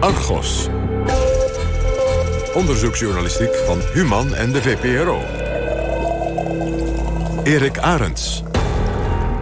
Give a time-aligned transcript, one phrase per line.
[0.00, 0.68] Argos.
[2.54, 5.20] Onderzoeksjournalistiek van Human en de VPRO.
[7.44, 8.42] Erik Arends.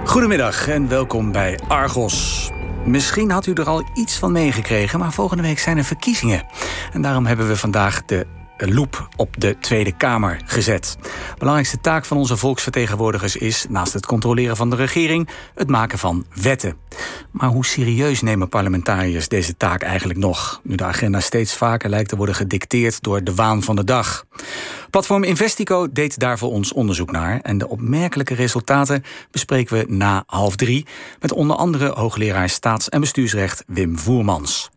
[0.04, 2.50] Goedemiddag en welkom bij Argos.
[2.84, 6.46] Misschien had u er al iets van meegekregen, maar volgende week zijn er verkiezingen.
[6.92, 8.26] En daarom hebben we vandaag de
[8.56, 10.96] loep op de Tweede Kamer gezet.
[11.38, 16.24] Belangrijkste taak van onze volksvertegenwoordigers is, naast het controleren van de regering, het maken van
[16.34, 16.76] wetten.
[17.30, 20.60] Maar hoe serieus nemen parlementariërs deze taak eigenlijk nog?
[20.62, 24.24] Nu de agenda steeds vaker lijkt te worden gedicteerd door de waan van de dag.
[24.90, 27.40] Platform Investico deed daar voor ons onderzoek naar.
[27.40, 30.86] En de opmerkelijke resultaten bespreken we na half drie.
[31.20, 34.70] Met onder andere hoogleraar staats- en bestuursrecht Wim Voermans.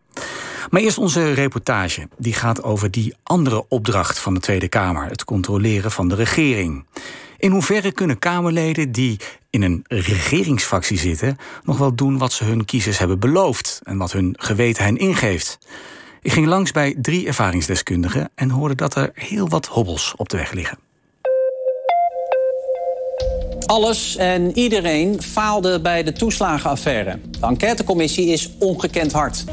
[0.70, 2.08] Maar eerst onze reportage.
[2.18, 6.86] Die gaat over die andere opdracht van de Tweede Kamer: het controleren van de regering.
[7.38, 12.66] In hoeverre kunnen Kamerleden die in een regeringsfractie zitten nog wel doen wat ze hun
[12.66, 15.58] kiezers hebben beloofd en wat hun geweten hen ingeeft?
[16.22, 20.38] Ik ging langs bij drie ervaringsdeskundigen en hoorde dat er heel wat hobbels op de
[20.38, 20.87] weg liggen.
[23.68, 27.20] Alles en iedereen faalde bij de toeslagenaffaire.
[27.40, 29.44] De enquêtecommissie is ongekend hard.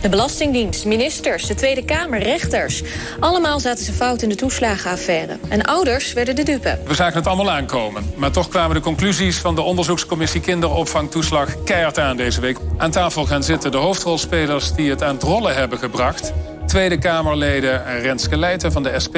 [0.00, 2.82] De Belastingdienst, ministers, de Tweede Kamer, rechters.
[3.20, 5.38] Allemaal zaten ze fout in de toeslagenaffaire.
[5.48, 6.78] En ouders werden de dupe.
[6.86, 8.10] We zagen het allemaal aankomen.
[8.16, 12.58] Maar toch kwamen de conclusies van de onderzoekscommissie kinderopvangtoeslag keihard aan deze week.
[12.76, 16.32] Aan tafel gaan zitten de hoofdrolspelers die het aan het rollen hebben gebracht.
[16.66, 19.16] Tweede Kamerleden Renske Leijten van de SP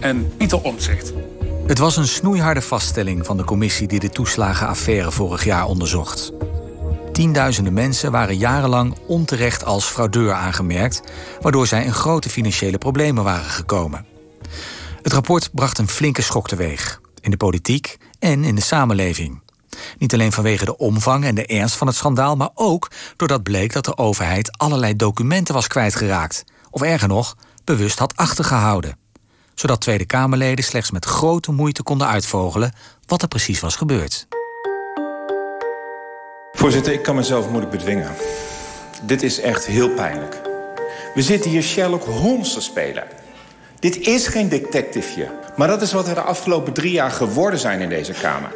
[0.00, 1.12] en Pieter Omtzigt.
[1.66, 6.32] Het was een snoeiharde vaststelling van de commissie die de toeslagenaffaire vorig jaar onderzocht.
[7.12, 11.02] Tienduizenden mensen waren jarenlang onterecht als fraudeur aangemerkt,
[11.40, 14.06] waardoor zij in grote financiële problemen waren gekomen.
[15.02, 19.40] Het rapport bracht een flinke schok teweeg, in de politiek en in de samenleving.
[19.98, 23.72] Niet alleen vanwege de omvang en de ernst van het schandaal, maar ook doordat bleek
[23.72, 29.04] dat de overheid allerlei documenten was kwijtgeraakt, of erger nog, bewust had achtergehouden
[29.56, 32.72] zodat Tweede Kamerleden slechts met grote moeite konden uitvogelen
[33.06, 34.26] wat er precies was gebeurd.
[36.52, 38.14] Voorzitter, ik kan mezelf moeilijk bedwingen.
[39.02, 40.40] Dit is echt heel pijnlijk.
[41.14, 43.04] We zitten hier Sherlock Holmes te spelen.
[43.80, 47.80] Dit is geen detectiveje, maar dat is wat er de afgelopen drie jaar geworden zijn
[47.80, 48.54] in deze Kamer.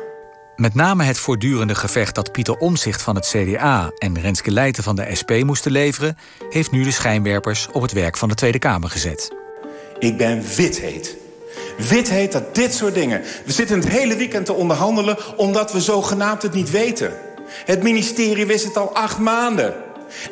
[0.57, 4.97] Met name het voortdurende gevecht dat Pieter Omzicht van het CDA en Renske Leijten van
[4.97, 6.17] de SP moesten leveren,
[6.51, 9.40] heeft nu de schijnwerpers op het werk van de Tweede Kamer gezet.
[10.01, 10.45] Ik ben
[11.89, 13.23] wit heet dat dit soort dingen.
[13.45, 17.13] We zitten het hele weekend te onderhandelen omdat we zogenaamd het niet weten.
[17.65, 19.75] Het ministerie wist het al acht maanden.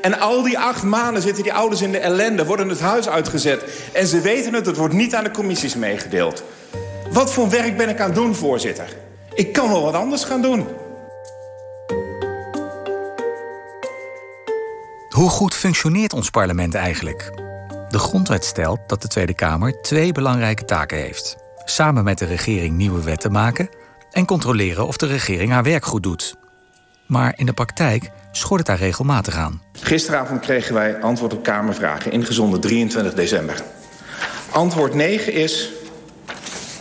[0.01, 3.65] En al die acht maanden zitten die ouders in de ellende, worden het huis uitgezet.
[3.93, 6.43] En ze weten het, het wordt niet aan de commissies meegedeeld.
[7.11, 8.97] Wat voor werk ben ik aan het doen, voorzitter?
[9.35, 10.67] Ik kan wel wat anders gaan doen.
[15.09, 17.31] Hoe goed functioneert ons parlement eigenlijk?
[17.91, 21.37] De grondwet stelt dat de Tweede Kamer twee belangrijke taken heeft.
[21.65, 23.69] Samen met de regering nieuwe wetten maken
[24.11, 26.37] en controleren of de regering haar werk goed doet.
[27.07, 29.63] Maar in de praktijk schort het daar regelmatig aan.
[29.73, 33.63] Gisteravond kregen wij antwoord op Kamervragen, ingezonden 23 december.
[34.51, 35.71] Antwoord 9 is,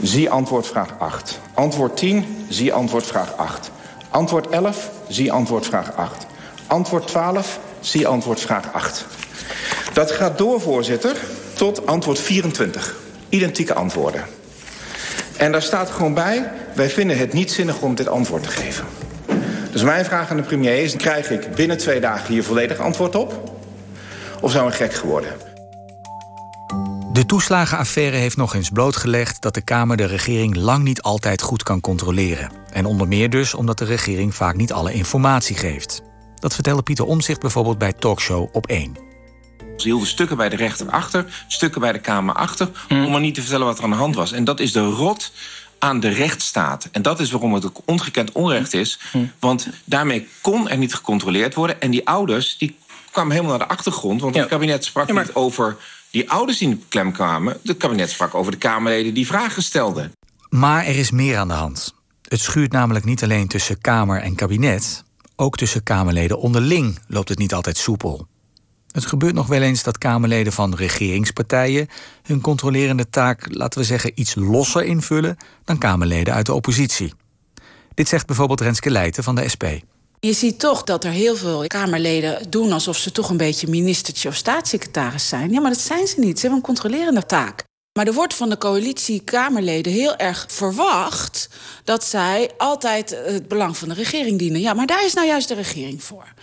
[0.01, 1.39] zie antwoord vraag 8.
[1.53, 3.72] Antwoord 10, zie antwoord vraag 8.
[4.09, 6.25] Antwoord 11, zie antwoord vraag 8.
[6.68, 9.06] Antwoord 12, zie antwoord vraag 8.
[9.97, 11.16] Dat gaat door, voorzitter,
[11.53, 12.96] tot antwoord 24.
[13.30, 14.25] Identieke antwoorden.
[15.38, 16.52] En daar staat gewoon bij...
[16.75, 18.86] wij vinden het niet zinnig om dit antwoord te geven.
[19.72, 20.96] Dus mijn vraag aan de premier is...
[20.96, 23.53] krijg ik binnen twee dagen hier volledig antwoord op?
[24.41, 25.31] Of zijn we gek geworden?
[27.13, 31.63] De toeslagenaffaire heeft nog eens blootgelegd dat de Kamer de regering lang niet altijd goed
[31.63, 32.52] kan controleren.
[32.72, 36.02] En onder meer dus omdat de regering vaak niet alle informatie geeft.
[36.36, 39.06] Dat vertelde Pieter Omzicht bijvoorbeeld bij Talkshow op 1.
[39.78, 42.70] Ze hielden stukken bij de rechter achter, stukken bij de Kamer achter...
[42.88, 43.06] Hmm.
[43.06, 44.32] om maar niet te vertellen wat er aan de hand was.
[44.32, 45.32] En dat is de rot
[45.80, 46.90] aan de rechtsstaat.
[46.92, 49.00] En dat is waarom het ook ongekend onrecht is.
[49.12, 49.32] Hmm.
[49.40, 51.82] Want daarmee kon er niet gecontroleerd worden.
[51.82, 52.78] En die ouders die
[53.12, 54.22] kwamen helemaal naar de achtergrond.
[54.22, 55.78] Want het kabinet sprak niet over
[56.10, 57.57] die ouders die in de klem kwamen.
[57.63, 60.12] Het kabinet sprak over de Kamerleden die vragen stelden.
[60.50, 61.94] Maar er is meer aan de hand.
[62.22, 65.04] Het schuurt namelijk niet alleen tussen Kamer en kabinet.
[65.36, 68.28] Ook tussen Kamerleden onderling loopt het niet altijd soepel.
[68.98, 71.88] Het gebeurt nog wel eens dat Kamerleden van regeringspartijen
[72.24, 77.14] hun controlerende taak, laten we zeggen, iets losser invullen dan Kamerleden uit de oppositie.
[77.94, 79.64] Dit zegt bijvoorbeeld Renske Leijten van de SP.
[80.20, 84.30] Je ziet toch dat er heel veel Kamerleden doen alsof ze toch een beetje ministertje
[84.30, 85.52] of staatssecretaris zijn.
[85.52, 86.40] Ja, maar dat zijn ze niet.
[86.40, 87.67] Ze hebben een controlerende taak.
[87.98, 91.50] Maar er wordt van de coalitie Kamerleden heel erg verwacht
[91.84, 94.62] dat zij altijd het belang van de regering dienen.
[94.62, 96.34] Ja, maar daar is nou juist de regering voor.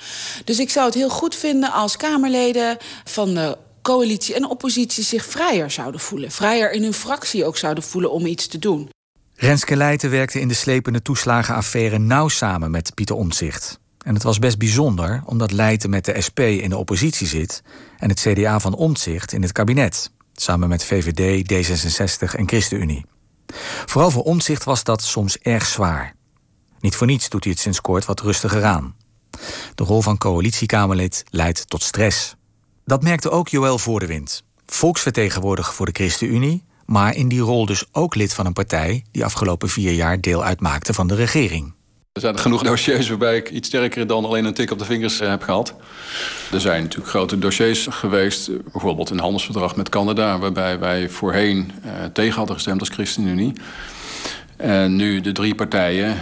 [0.45, 5.25] Dus ik zou het heel goed vinden als Kamerleden van de coalitie en oppositie zich
[5.25, 6.31] vrijer zouden voelen.
[6.31, 8.89] Vrijer in hun fractie ook zouden voelen om iets te doen.
[9.35, 13.79] Renske Leijten werkte in de slepende toeslagenaffaire nauw samen met Pieter Omtzigt.
[14.05, 17.62] En het was best bijzonder omdat Leijten met de SP in de oppositie zit
[17.99, 23.06] en het CDA van Omtzigt in het kabinet, samen met VVD, D66 en ChristenUnie.
[23.86, 26.14] Vooral voor Omtzigt was dat soms erg zwaar.
[26.81, 28.96] Niet voor niets doet hij het sinds kort wat rustiger aan.
[29.75, 32.36] De rol van coalitiekamerlid leidt tot stress.
[32.84, 38.14] Dat merkte ook Joël Voordewind, volksvertegenwoordiger voor de ChristenUnie, maar in die rol dus ook
[38.14, 41.75] lid van een partij die afgelopen vier jaar deel uitmaakte van de regering.
[42.14, 45.20] Er zijn genoeg dossiers waarbij ik iets sterker dan alleen een tik op de vingers
[45.20, 45.75] eh, heb gehad.
[46.52, 51.90] Er zijn natuurlijk grote dossiers geweest, bijvoorbeeld een handelsverdrag met Canada, waarbij wij voorheen uh,
[52.12, 53.52] tegen hadden gestemd als ChristenUnie.
[54.56, 56.14] En nu de drie partijen uh,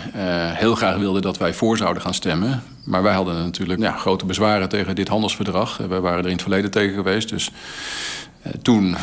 [0.53, 2.63] heel graag wilden dat wij voor zouden gaan stemmen.
[2.85, 5.77] Maar wij hadden natuurlijk grote bezwaren tegen dit handelsverdrag.
[5.77, 7.29] Wij waren er in het verleden tegen geweest.
[7.29, 7.51] Dus
[8.47, 8.97] uh, toen uh,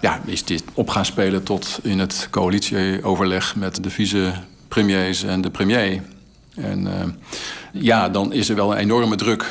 [0.00, 3.90] ja, is dit op gaan spelen tot in het coalitieoverleg met de
[4.74, 6.02] vicepremiers en de premier.
[6.54, 7.18] En
[7.72, 9.50] ja, dan is er wel een enorme druk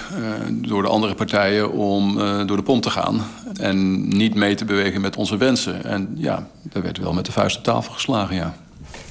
[0.49, 2.17] door de andere partijen om
[2.47, 3.21] door de pomp te gaan.
[3.59, 5.85] En niet mee te bewegen met onze wensen.
[5.85, 8.55] En ja, daar werd wel met de vuist op tafel geslagen, ja.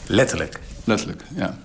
[0.06, 0.60] Letterlijk.
[0.84, 1.58] Letterlijk, ja.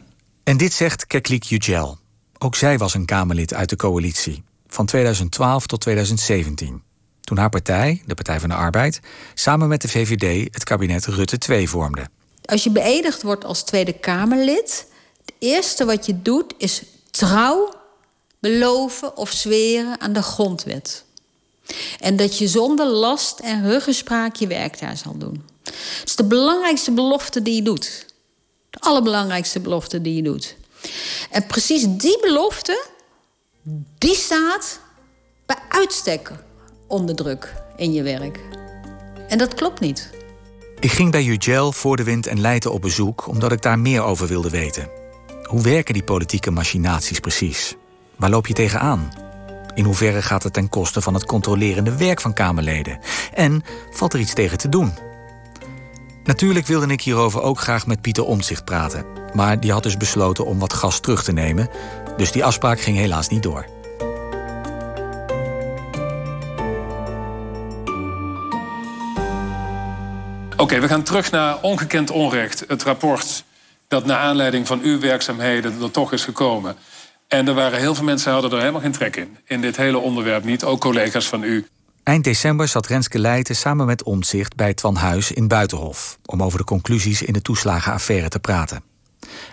[0.44, 1.98] En dit zegt Keklik Yücel.
[2.38, 4.44] Ook zij was een Kamerlid uit de coalitie.
[4.68, 6.82] Van 2012 tot 2017.
[7.22, 9.00] Toen haar partij, de Partij van de Arbeid,
[9.34, 12.08] samen met de VVD het kabinet Rutte 2 vormde.
[12.48, 14.88] Als je beëdigd wordt als Tweede Kamerlid,
[15.26, 17.74] het eerste wat je doet is trouw
[18.40, 21.04] beloven of zweren aan de grondwet.
[22.00, 25.46] En dat je zonder last en ruggespraak je werk daar zal doen.
[25.64, 28.06] Het is de belangrijkste belofte die je doet.
[28.70, 30.56] De allerbelangrijkste belofte die je doet.
[31.32, 32.86] En precies die belofte,
[33.98, 34.80] die staat
[35.46, 36.32] bij uitstek
[36.88, 38.40] onder druk in je werk.
[39.28, 40.17] En dat klopt niet.
[40.80, 44.02] Ik ging bij Ugel voor de wind en Leiden op bezoek omdat ik daar meer
[44.02, 44.90] over wilde weten.
[45.44, 47.76] Hoe werken die politieke machinaties precies?
[48.16, 49.12] Waar loop je tegenaan?
[49.74, 53.00] In hoeverre gaat het ten koste van het controlerende werk van Kamerleden?
[53.34, 54.94] En valt er iets tegen te doen?
[56.24, 59.06] Natuurlijk wilde ik hierover ook graag met Pieter Omtzigt praten.
[59.34, 61.70] Maar die had dus besloten om wat gas terug te nemen.
[62.18, 63.66] Dus die afspraak ging helaas niet door.
[70.58, 72.64] Oké, okay, we gaan terug naar Ongekend Onrecht.
[72.68, 73.44] Het rapport
[73.88, 76.76] dat naar aanleiding van uw werkzaamheden er toch is gekomen.
[77.28, 79.38] En er waren heel veel mensen hadden er helemaal geen trek in.
[79.46, 81.68] In dit hele onderwerp niet, ook collega's van u.
[82.04, 86.18] Eind december zat Renske Leijten samen met Omtzigt bij Twan Huis in Buitenhof...
[86.26, 88.84] om over de conclusies in de toeslagenaffaire te praten.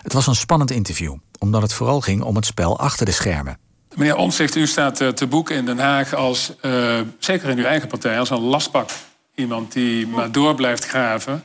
[0.03, 3.59] Het was een spannend interview, omdat het vooral ging om het spel achter de schermen.
[3.95, 7.65] Meneer Omtzigt, u staat uh, te boek in Den Haag als, uh, zeker in uw
[7.65, 8.91] eigen partij, als een lastpak.
[9.35, 11.45] Iemand die maar door blijft graven.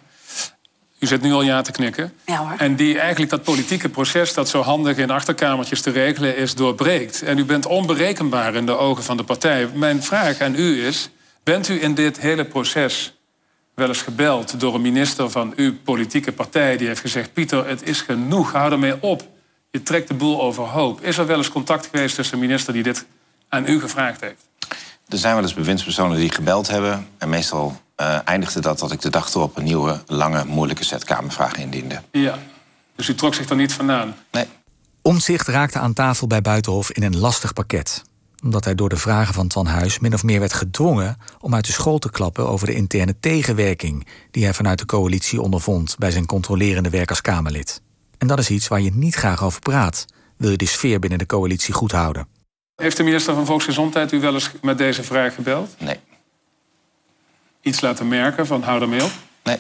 [1.00, 2.14] U zit nu al ja te knikken.
[2.26, 2.54] Ja, hoor.
[2.58, 7.22] En die eigenlijk dat politieke proces dat zo handig in achterkamertjes te regelen is, doorbreekt.
[7.22, 9.68] En u bent onberekenbaar in de ogen van de partij.
[9.74, 11.10] Mijn vraag aan u is:
[11.44, 13.14] bent u in dit hele proces
[13.76, 17.88] wel eens gebeld door een minister van uw politieke partij die heeft gezegd: Pieter, het
[17.88, 19.28] is genoeg, hou ermee op.
[19.72, 21.02] Je trekt de boel overhoop.
[21.02, 23.06] Is er wel eens contact geweest tussen een minister die dit
[23.50, 24.49] aan u gevraagd heeft?
[25.10, 27.08] Er zijn wel eens bewindspersonen die gebeld hebben.
[27.18, 31.04] En meestal uh, eindigde dat dat ik de dag erop een nieuwe, lange, moeilijke set
[31.04, 32.02] Kamervragen indiende.
[32.12, 32.38] Ja,
[32.96, 34.16] dus u trok zich er niet vandaan?
[34.32, 34.46] Nee.
[35.02, 38.04] Omzicht raakte aan tafel bij Buitenhof in een lastig pakket.
[38.44, 41.66] Omdat hij door de vragen van Twan Huis min of meer werd gedwongen om uit
[41.66, 46.12] de school te klappen over de interne tegenwerking die hij vanuit de coalitie ondervond bij
[46.12, 47.82] zijn controlerende werk als Kamerlid.
[48.18, 50.06] En dat is iets waar je niet graag over praat,
[50.38, 52.28] wil je de sfeer binnen de coalitie goed houden.
[52.80, 55.76] Heeft de minister van Volksgezondheid u wel eens met deze vraag gebeld?
[55.80, 56.00] Nee.
[57.62, 59.12] Iets laten merken van hou ermee op?
[59.44, 59.58] Nee,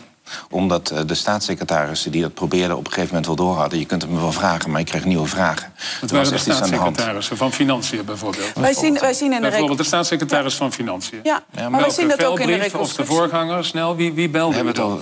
[0.49, 3.79] omdat eh, de staatssecretarissen die dat probeerden op een gegeven moment wel door hadden.
[3.79, 5.73] Je kunt het me wel vragen, maar ik kreeg nieuwe vragen.
[6.01, 8.51] Het waren de staatssecretarissen van Financiën bijvoorbeeld.
[8.55, 11.19] Wij zien, wij zien in de Bijvoorbeeld de staatssecretaris van Financiën.
[11.23, 12.79] Ja, ja maar wij zien dat ook in de reconstructie.
[12.79, 14.99] Of de voorganger, snel, wie, wie belde We het al...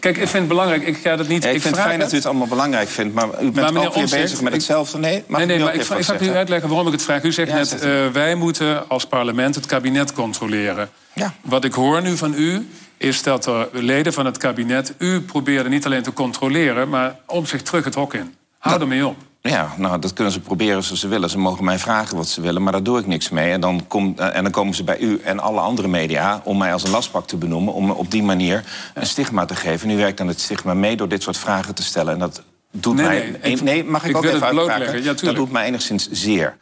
[0.00, 1.42] Kijk, ik vind het belangrijk, ik ga dat niet...
[1.42, 3.70] Ja, ik, ik vind het fijn dat u het allemaal belangrijk vindt, maar u bent
[3.72, 4.98] maar ook weer bezig met hetzelfde.
[4.98, 7.22] Nee, nee, nee maar ik, ik zal u uitleggen waarom ik het vraag.
[7.22, 10.90] U zegt net, uh, wij moeten als parlement het kabinet controleren.
[11.12, 11.34] Ja.
[11.40, 12.68] Wat ik hoor nu van u
[13.00, 17.46] is dat er leden van het kabinet u probeerden niet alleen te controleren, maar om
[17.46, 18.34] zich terug het hok in.
[18.58, 19.16] Hou nou, ermee op.
[19.42, 21.30] Ja, nou, dat kunnen ze proberen zoals ze willen.
[21.30, 23.52] Ze mogen mij vragen wat ze willen, maar daar doe ik niks mee.
[23.52, 26.72] En dan, kom, en dan komen ze bij u en alle andere media om mij
[26.72, 27.74] als een lastpak te benoemen...
[27.74, 28.64] om op die manier
[28.94, 29.88] een stigma te geven.
[29.88, 32.12] Nu werkt dan het stigma mee door dit soort vragen te stellen.
[32.12, 33.38] En dat doet nee, mij...
[33.42, 35.02] Nee, nee mag ik, ik ook even uitpraten?
[35.02, 36.56] Ja, dat doet mij enigszins zeer.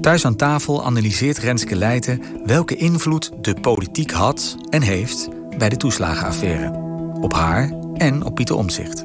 [0.00, 5.28] Thuis aan tafel analyseert Renske Leijten welke invloed de politiek had en heeft
[5.58, 6.72] bij de toeslagenaffaire.
[7.20, 9.04] Op haar en op Pieter Omzicht.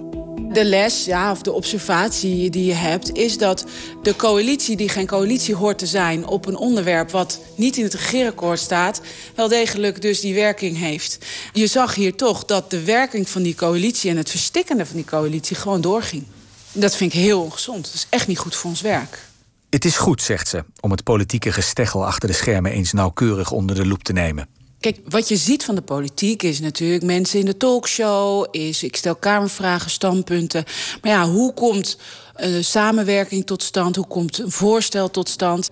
[0.53, 3.65] De les, ja, of de observatie die je hebt, is dat
[4.03, 7.93] de coalitie die geen coalitie hoort te zijn op een onderwerp wat niet in het
[7.93, 9.01] regeerakkoord staat,
[9.35, 11.17] wel degelijk dus die werking heeft.
[11.53, 15.05] Je zag hier toch dat de werking van die coalitie en het verstikkende van die
[15.05, 16.23] coalitie gewoon doorging.
[16.71, 17.85] Dat vind ik heel ongezond.
[17.85, 19.31] Dat is echt niet goed voor ons werk.
[19.73, 23.75] Het is goed, zegt ze, om het politieke gesteggel achter de schermen eens nauwkeurig onder
[23.75, 24.47] de loep te nemen.
[24.79, 28.95] Kijk, wat je ziet van de politiek is natuurlijk mensen in de talkshow, is ik
[28.95, 30.63] stel kamervragen, standpunten.
[31.01, 31.97] Maar ja, hoe komt
[32.35, 33.95] een eh, samenwerking tot stand?
[33.95, 35.69] Hoe komt een voorstel tot stand?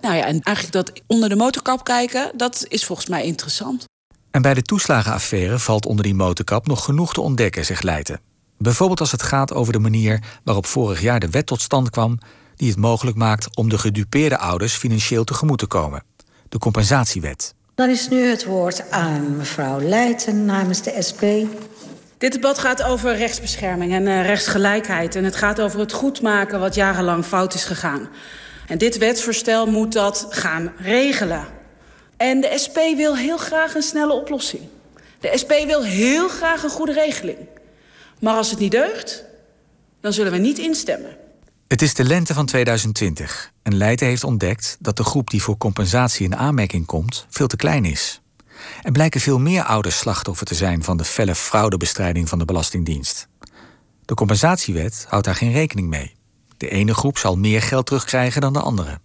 [0.00, 3.84] Nou ja, en eigenlijk dat onder de motorkap kijken, dat is volgens mij interessant.
[4.30, 8.20] En bij de toeslagenaffaire valt onder die motorkap nog genoeg te ontdekken, zegt Leijten.
[8.58, 12.18] Bijvoorbeeld als het gaat over de manier waarop vorig jaar de wet tot stand kwam
[12.56, 16.02] die het mogelijk maakt om de gedupeerde ouders financieel tegemoet te komen.
[16.48, 17.54] De compensatiewet.
[17.74, 21.22] Dan is nu het woord aan mevrouw Leijten namens de SP.
[22.18, 25.14] Dit debat gaat over rechtsbescherming en uh, rechtsgelijkheid.
[25.14, 28.08] En het gaat over het goedmaken wat jarenlang fout is gegaan.
[28.66, 31.44] En dit wetsvoorstel moet dat gaan regelen.
[32.16, 34.62] En de SP wil heel graag een snelle oplossing.
[35.20, 37.38] De SP wil heel graag een goede regeling.
[38.20, 39.24] Maar als het niet deugt,
[40.00, 41.16] dan zullen we niet instemmen.
[41.68, 45.58] Het is de lente van 2020 en Leijten heeft ontdekt dat de groep die voor
[45.58, 48.20] compensatie in aanmerking komt veel te klein is.
[48.82, 53.28] Er blijken veel meer ouders slachtoffer te zijn van de felle fraudebestrijding van de Belastingdienst.
[54.04, 56.14] De compensatiewet houdt daar geen rekening mee.
[56.56, 58.98] De ene groep zal meer geld terugkrijgen dan de andere.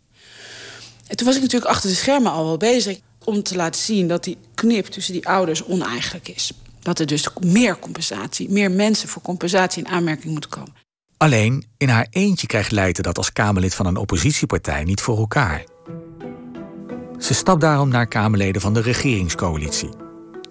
[1.07, 4.07] En toen was ik natuurlijk achter de schermen al wel bezig om te laten zien
[4.07, 6.51] dat die knip tussen die ouders oneigenlijk is.
[6.79, 10.80] Dat er dus meer compensatie, meer mensen voor compensatie in aanmerking moeten komen.
[11.21, 15.63] Alleen in haar eentje krijgt Leijten dat als Kamerlid van een oppositiepartij niet voor elkaar.
[17.19, 19.89] Ze stapt daarom naar Kamerleden van de regeringscoalitie.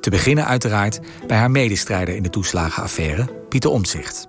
[0.01, 4.29] Te beginnen uiteraard bij haar medestrijder in de toeslagenaffaire, Pieter Omtzigt.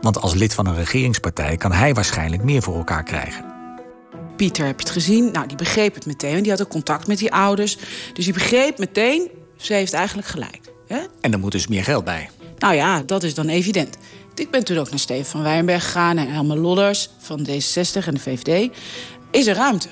[0.00, 3.44] Want als lid van een regeringspartij kan hij waarschijnlijk meer voor elkaar krijgen.
[4.36, 5.32] Pieter, heb je het gezien?
[5.32, 7.78] Nou, die begreep het meteen, want die had ook contact met die ouders.
[8.12, 10.60] Dus die begreep meteen, ze heeft eigenlijk gelijk.
[10.86, 10.98] Hè?
[11.20, 12.30] En er moet dus meer geld bij.
[12.58, 13.98] Nou ja, dat is dan evident.
[14.38, 18.14] Ik ben toen ook naar Steven van Wijnberg gegaan en Helma Lodders van D66 en
[18.14, 18.70] de VVD.
[19.30, 19.88] Is er ruimte?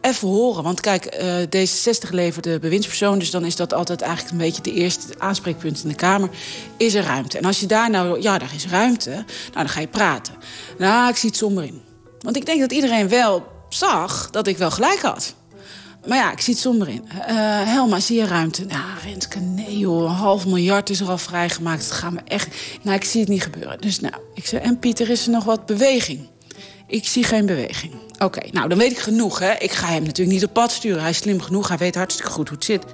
[0.00, 3.18] Even horen, want kijk, uh, D66 levert de bewindspersoon...
[3.18, 6.30] dus dan is dat altijd eigenlijk een beetje de eerste aanspreekpunt in de Kamer.
[6.76, 7.38] Is er ruimte?
[7.38, 10.34] En als je daar nou, ja, daar is ruimte, nou, dan ga je praten.
[10.78, 11.82] Nou, ik zie het somber in.
[12.18, 15.34] Want ik denk dat iedereen wel zag dat ik wel gelijk had.
[16.06, 17.04] Maar ja, ik zie het somber in.
[17.04, 17.18] Uh,
[17.64, 18.64] Helma, zie je ruimte?
[18.64, 21.82] Nou, Renske, nee joh, een half miljard is er al vrijgemaakt.
[21.82, 22.48] Het gaat me echt...
[22.82, 23.80] Nou, ik zie het niet gebeuren.
[23.80, 26.28] Dus nou, ik zei, en Pieter, is er nog wat beweging?
[26.86, 27.94] Ik zie geen beweging.
[28.18, 29.52] Oké, nou, dan weet ik genoeg, hè.
[29.52, 31.00] Ik ga hem natuurlijk niet op pad sturen.
[31.00, 32.84] Hij is slim genoeg, hij weet hartstikke goed hoe het zit.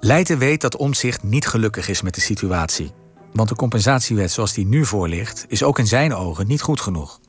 [0.00, 2.90] Leijten weet dat Omzicht niet gelukkig is met de situatie.
[3.32, 5.44] Want de compensatiewet zoals die nu voor ligt...
[5.48, 7.20] is ook in zijn ogen niet goed genoeg.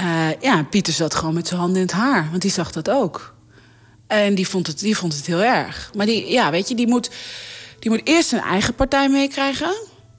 [0.00, 2.28] Uh, ja, Pieter zat gewoon met zijn handen in het haar.
[2.30, 3.34] Want die zag dat ook.
[4.10, 5.90] En die vond het, die vond het heel erg.
[5.96, 7.10] Maar die, ja, weet je, die moet,
[7.78, 9.74] die moet eerst zijn eigen partij meekrijgen.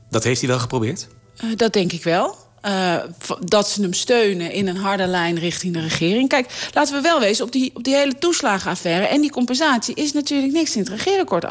[0.09, 1.07] Dat heeft hij wel geprobeerd?
[1.43, 2.37] Uh, dat denk ik wel.
[2.65, 2.95] Uh,
[3.39, 6.29] dat ze hem steunen in een harde lijn richting de regering.
[6.29, 9.05] Kijk, laten we wel wezen, op die, op die hele toeslagenaffaire...
[9.05, 11.45] en die compensatie is natuurlijk niks in het regeerakkoord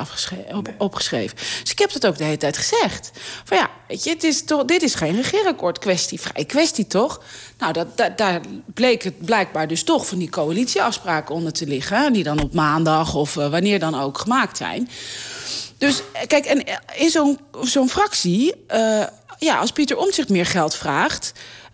[0.52, 1.36] op, opgeschreven.
[1.36, 3.10] Dus ik heb dat ook de hele tijd gezegd.
[3.44, 7.22] Van ja, weet je, het is toch, dit is geen regeerakkoord kwestie, vrij kwestie toch?
[7.58, 8.40] Nou, dat, dat, daar
[8.74, 12.12] bleek het blijkbaar dus toch van die coalitieafspraken onder te liggen...
[12.12, 14.88] die dan op maandag of uh, wanneer dan ook gemaakt zijn...
[15.78, 16.64] Dus kijk, en
[16.94, 19.04] in zo'n zo'n fractie uh,
[19.40, 21.32] ja, als Pieter Omtzigt meer geld vraagt...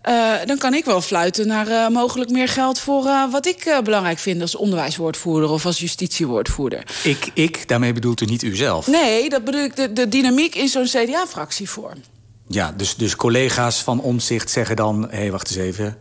[0.09, 3.79] Uh, dan kan ik wel fluiten naar uh, mogelijk meer geld voor uh, wat ik
[3.83, 6.83] belangrijk vind als onderwijswoordvoerder of als justitiewoordvoerder.
[7.03, 8.87] Ik, ik, daarmee bedoelt u niet u zelf?
[8.87, 11.93] Nee, dat bedoel ik de, de dynamiek in zo'n CDA-fractie voor.
[12.47, 15.97] Ja, dus, dus collega's van Omtzigt zeggen dan: hé, hey, wacht eens even.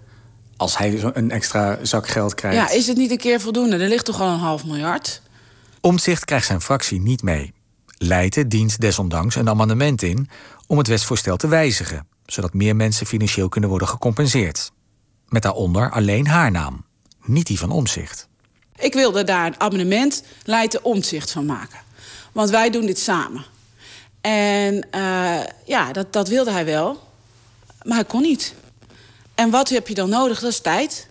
[0.56, 2.56] Als hij een extra zak geld krijgt.
[2.56, 3.76] Ja, is het niet een keer voldoende?
[3.76, 5.22] Er ligt toch al een half miljard?
[5.80, 7.52] Omtzigt krijgt zijn fractie niet mee.
[7.98, 10.28] Leiden dient desondanks een amendement in
[10.66, 14.72] om het wetsvoorstel te wijzigen, zodat meer mensen financieel kunnen worden gecompenseerd.
[15.28, 16.84] Met daaronder alleen haar naam,
[17.24, 18.28] niet die van Omzicht.
[18.76, 21.78] Ik wilde daar een abonnement Leiden Omzicht van maken.
[22.32, 23.44] Want wij doen dit samen.
[24.20, 27.08] En uh, ja, dat, dat wilde hij wel.
[27.82, 28.54] Maar hij kon niet.
[29.34, 30.40] En wat heb je dan nodig?
[30.40, 31.08] Dat is tijd.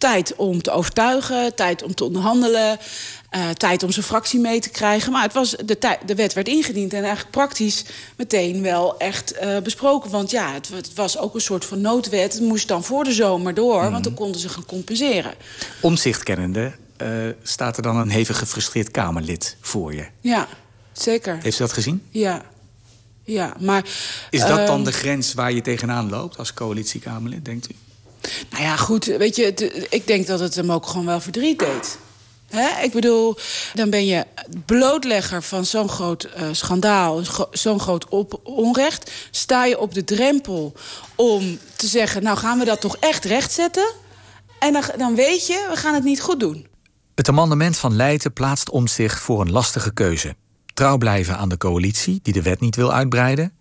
[0.00, 2.78] Tijd om te overtuigen, tijd om te onderhandelen.
[3.36, 5.12] Uh, tijd om zijn fractie mee te krijgen.
[5.12, 7.84] Maar het was, de, de wet werd ingediend en eigenlijk praktisch
[8.16, 10.10] meteen wel echt uh, besproken.
[10.10, 12.32] Want ja, het, het, was ook een soort van noodwet.
[12.32, 13.90] Het moest dan voor de zomer door, mm.
[13.90, 15.34] want dan konden ze gaan compenseren.
[15.80, 17.08] Omzicht kennende uh,
[17.42, 20.06] staat er dan een hevig gefrustreerd Kamerlid voor je.
[20.20, 20.48] Ja,
[20.92, 21.38] zeker.
[21.42, 22.02] Heeft u dat gezien?
[22.10, 22.42] Ja.
[23.24, 23.84] Ja, maar...
[24.30, 27.74] Is dat dan de grens waar je tegenaan loopt als coalitiekamerlid, denkt u?
[28.50, 29.54] Nou ja, goed, weet je,
[29.90, 31.98] ik denk dat het hem ook gewoon wel verdriet deed.
[32.82, 33.36] Ik bedoel,
[33.74, 34.24] dan ben je
[34.66, 38.08] blootlegger van zo'n groot uh, schandaal, zo'n groot
[38.42, 39.10] onrecht.
[39.30, 40.72] Sta je op de drempel
[41.14, 43.92] om te zeggen, nou gaan we dat toch echt rechtzetten?
[44.58, 46.66] En dan, dan weet je, we gaan het niet goed doen.
[47.14, 50.34] Het amendement van Leijten plaatst om zich voor een lastige keuze.
[50.74, 53.52] Trouw blijven aan de coalitie, die de wet niet wil uitbreiden...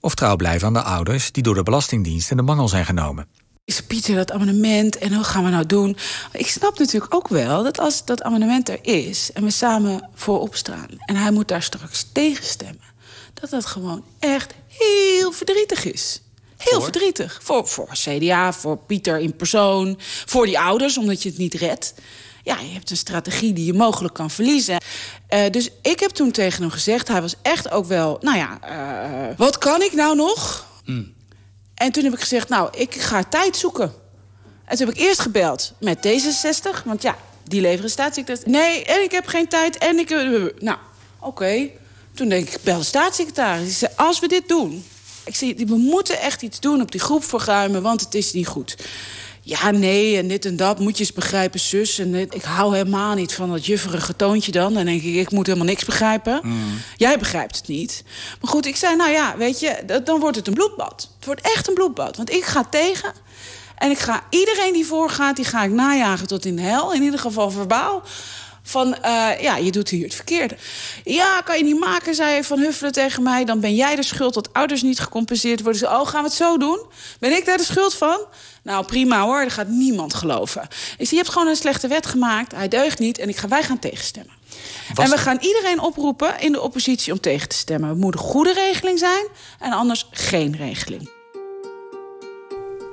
[0.00, 3.28] of trouw blijven aan de ouders, die door de Belastingdienst in de mangel zijn genomen.
[3.64, 5.96] Is Pieter dat amendement en hoe gaan we nou doen?
[6.32, 9.30] Ik snap natuurlijk ook wel dat als dat amendement er is...
[9.32, 12.94] en we samen voorop staan en hij moet daar straks tegenstemmen...
[13.34, 16.22] dat dat gewoon echt heel verdrietig is.
[16.56, 16.82] Heel voor?
[16.82, 17.40] verdrietig.
[17.42, 21.94] Voor, voor CDA, voor Pieter in persoon, voor die ouders, omdat je het niet redt
[22.44, 24.80] ja, je hebt een strategie die je mogelijk kan verliezen.
[25.34, 28.58] Uh, dus ik heb toen tegen hem gezegd, hij was echt ook wel, nou ja,
[29.30, 30.66] uh, wat kan ik nou nog?
[30.84, 31.13] Mm.
[31.74, 33.92] En toen heb ik gezegd, nou, ik ga tijd zoeken.
[34.64, 38.52] En toen heb ik eerst gebeld met D66, want ja, die leveren staatssecretaris.
[38.52, 40.10] Nee, en ik heb geen tijd en ik...
[40.58, 40.78] Nou,
[41.20, 41.68] oké.
[42.14, 43.68] Toen denk ik, bel de staatssecretaris.
[43.68, 44.84] Ik zei, als we dit doen...
[45.24, 48.46] Ik zei, we moeten echt iets doen op die groep verruimen, want het is niet
[48.46, 48.76] goed
[49.46, 51.98] ja, nee, en dit en dat, moet je eens begrijpen, zus.
[51.98, 54.74] En ik hou helemaal niet van dat jufferige toontje dan.
[54.74, 56.40] Dan denk ik, ik moet helemaal niks begrijpen.
[56.42, 56.80] Mm.
[56.96, 58.04] Jij begrijpt het niet.
[58.40, 61.10] Maar goed, ik zei, nou ja, weet je, dan wordt het een bloedbad.
[61.16, 63.12] Het wordt echt een bloedbad, want ik ga tegen...
[63.78, 66.92] en ik ga iedereen die voorgaat, die ga ik najagen tot in de hel.
[66.92, 68.02] In ieder geval verbaal
[68.66, 70.56] van, uh, ja, je doet hier het verkeerde.
[71.04, 73.44] Ja, kan je niet maken, zei Van Huffelen tegen mij.
[73.44, 75.80] Dan ben jij de schuld dat ouders niet gecompenseerd worden.
[75.80, 76.86] Ze, oh, gaan we het zo doen?
[77.18, 78.26] Ben ik daar de schuld van?
[78.62, 80.68] Nou, prima hoor, dat gaat niemand geloven.
[80.98, 82.52] Ik je hebt gewoon een slechte wet gemaakt.
[82.52, 84.34] Hij deugt niet en ik ga, wij gaan tegenstemmen.
[84.94, 87.88] En we gaan iedereen oproepen in de oppositie om tegen te stemmen.
[87.88, 89.26] Het moet een goede regeling zijn
[89.58, 91.10] en anders geen regeling.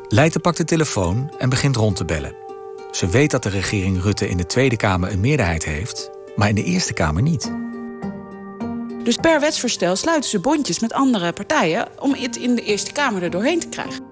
[0.08, 2.41] Leijten pakt de telefoon en begint rond te bellen.
[2.92, 6.56] Ze weet dat de regering Rutte in de Tweede Kamer een meerderheid heeft, maar in
[6.56, 7.52] de Eerste Kamer niet.
[9.04, 13.24] Dus per wetsvoorstel sluiten ze bondjes met andere partijen om het in de Eerste Kamer
[13.24, 14.04] er doorheen te krijgen.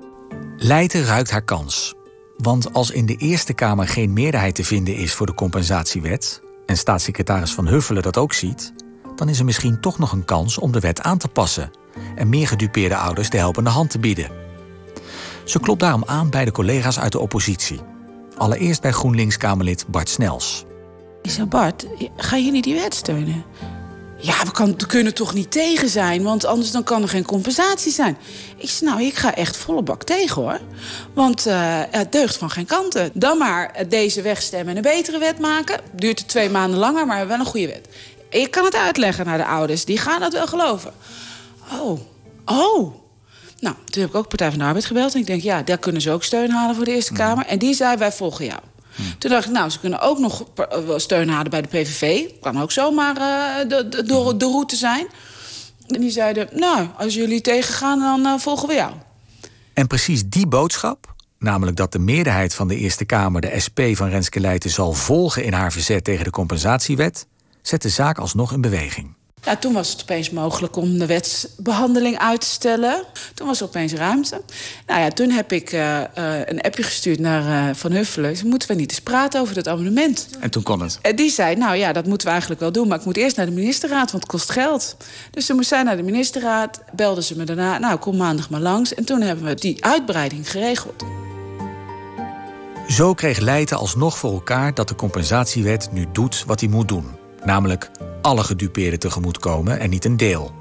[0.58, 1.94] Leijten ruikt haar kans.
[2.38, 6.78] Want als in de Eerste Kamer geen meerderheid te vinden is voor de compensatiewet, en
[6.78, 8.74] staatssecretaris Van Huffelen dat ook ziet,
[9.16, 11.72] dan is er misschien toch nog een kans om de wet aan te passen
[12.16, 14.32] en meer gedupeerde ouders de helpende hand te bieden.
[15.44, 17.80] Ze klopt daarom aan bij de collega's uit de oppositie.
[18.40, 20.66] Allereerst bij GroenLinks-Kamerlid Bart Snels.
[21.22, 21.86] Ik zei, Bart,
[22.18, 23.44] ga je niet die wet steunen?
[24.18, 28.18] Ja, we, kunnen toch niet tegen zijn, want anders dan kan er geen compensatie zijn.
[28.58, 30.60] Ik zei, nou, ik ga echt volle bak tegen, hoor.
[31.14, 33.12] Want uh, het deugt van geen kanten.
[33.14, 35.82] Dan maar deze wegstemmen en een betere wet maken.
[35.96, 37.88] Duurt het twee maanden langer, maar wel een goede wet.
[38.30, 40.94] Ik kan het uitleggen naar de ouders, die gaan dat wel geloven.
[41.72, 42.00] Oh,
[42.46, 42.94] oh.
[43.60, 45.14] Nou, toen heb ik ook Partij van de Arbeid gebeld.
[45.14, 47.18] En ik denk, ja, daar kunnen ze ook steun halen voor de Eerste mm.
[47.18, 47.46] Kamer.
[47.46, 48.60] En die zei, wij volgen jou.
[48.96, 49.18] Mm.
[49.18, 52.30] Toen dacht ik, nou, ze kunnen ook nog eh, steun halen bij de PVV.
[52.42, 55.08] Kan ook zomaar uh, de, de, de, de, route zijn.
[55.88, 58.92] En die zeiden, nou, als jullie tegengaan, dan uh, volgen we jou.
[59.74, 63.42] En precies die boodschap, namelijk dat de meerderheid van de Eerste Kamer...
[63.42, 67.28] de SP van Renske Leijten zal volgen in haar verzet tegen de compensatiewet...
[67.62, 69.18] zet de zaak alsnog in beweging.
[69.44, 73.04] Ja, toen was het opeens mogelijk om de wetsbehandeling uit te stellen.
[73.34, 74.42] Toen was er opeens ruimte.
[74.88, 76.04] Nou ja, toen heb ik uh, uh,
[76.46, 78.36] een appje gestuurd naar uh, Van Huffelen.
[78.46, 80.28] Moeten we niet eens praten over dat abonnement?
[80.40, 81.00] En toen kon het?
[81.02, 82.88] En die zei, nou ja, dat moeten we eigenlijk wel doen...
[82.88, 84.98] maar ik moet eerst naar de ministerraad, want het kost geld.
[85.32, 87.78] Dus toen moest zij naar de ministerraad, belden ze me daarna...
[87.78, 88.94] nou, kom maandag maar langs.
[88.94, 91.04] En toen hebben we die uitbreiding geregeld.
[92.88, 97.06] Zo kreeg Leijten alsnog voor elkaar dat de compensatiewet nu doet wat hij moet doen.
[97.44, 97.90] Namelijk
[98.22, 100.52] alle gedupeerden tegemoetkomen en niet een deel.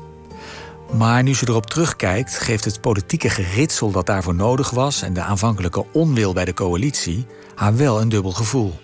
[0.92, 5.20] Maar nu ze erop terugkijkt, geeft het politieke geritsel dat daarvoor nodig was en de
[5.20, 8.74] aanvankelijke onwil bij de coalitie haar wel een dubbel gevoel.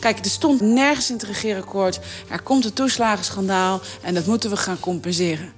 [0.00, 4.56] Kijk, er stond nergens in het regeerakkoord: er komt een toeslagenschandaal en dat moeten we
[4.56, 5.57] gaan compenseren.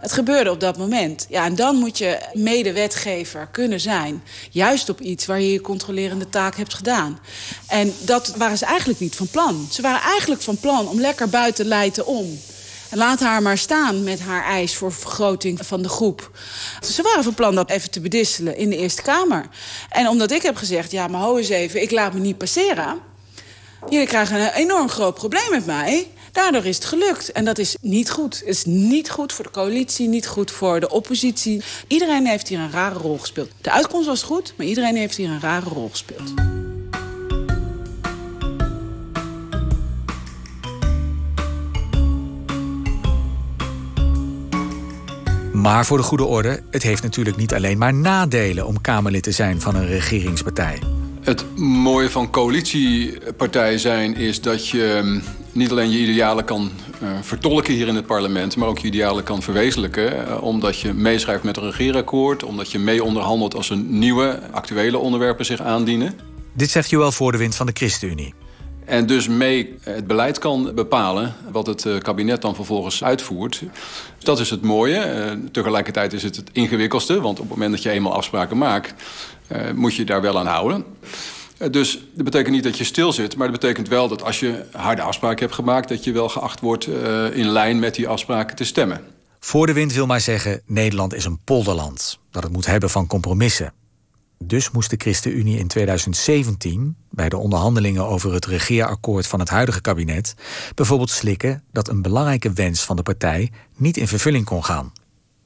[0.00, 1.26] Het gebeurde op dat moment.
[1.28, 4.22] Ja, en dan moet je medewetgever kunnen zijn.
[4.50, 7.20] Juist op iets waar je je controlerende taak hebt gedaan.
[7.66, 9.68] En dat waren ze eigenlijk niet van plan.
[9.70, 12.38] Ze waren eigenlijk van plan om lekker buiten Leiden om...
[12.92, 16.30] Laat haar maar staan met haar eis voor vergroting van de groep.
[16.80, 19.48] Ze waren van plan dat even te bedisselen in de Eerste Kamer.
[19.88, 22.98] En omdat ik heb gezegd, ja, maar ho eens even, ik laat me niet passeren...
[23.88, 26.10] jullie krijgen een enorm groot probleem met mij...
[26.32, 27.32] Daardoor is het gelukt.
[27.32, 28.38] En dat is niet goed.
[28.38, 31.62] Het is niet goed voor de coalitie, niet goed voor de oppositie.
[31.86, 33.50] Iedereen heeft hier een rare rol gespeeld.
[33.60, 36.32] De uitkomst was goed, maar iedereen heeft hier een rare rol gespeeld.
[45.52, 49.32] Maar voor de goede orde, het heeft natuurlijk niet alleen maar nadelen om Kamerlid te
[49.32, 50.78] zijn van een regeringspartij.
[51.20, 55.20] Het mooie van coalitiepartij zijn is dat je hm,
[55.52, 56.70] niet alleen je idealen kan
[57.02, 60.28] uh, vertolken hier in het parlement, maar ook je idealen kan verwezenlijken.
[60.28, 64.98] Uh, omdat je meeschrijft met een regeerakkoord, omdat je mee onderhandelt als er nieuwe, actuele
[64.98, 66.18] onderwerpen zich aandienen.
[66.52, 68.34] Dit zegt Joël Voordewind van de ChristenUnie.
[68.84, 73.62] En dus mee het beleid kan bepalen wat het eh, kabinet dan vervolgens uitvoert.
[74.18, 75.38] Dat is het mooie.
[75.52, 78.94] tegelijkertijd is het het ingewikkeldste, want op het moment dat je eenmaal afspraken maakt,
[79.74, 80.84] moet je daar wel aan houden.
[81.70, 84.64] Dus dat betekent niet dat je stil zit, maar dat betekent wel dat als je
[84.72, 88.56] harde afspraken hebt gemaakt, dat je wel geacht wordt uh, in lijn met die afspraken
[88.56, 89.00] te stemmen.
[89.40, 93.06] Voor de wind wil maar zeggen: Nederland is een polderland dat het moet hebben van
[93.06, 93.72] compromissen.
[94.38, 99.80] Dus moest de ChristenUnie in 2017, bij de onderhandelingen over het regeerakkoord van het huidige
[99.80, 100.34] kabinet,
[100.74, 104.92] bijvoorbeeld slikken dat een belangrijke wens van de partij niet in vervulling kon gaan: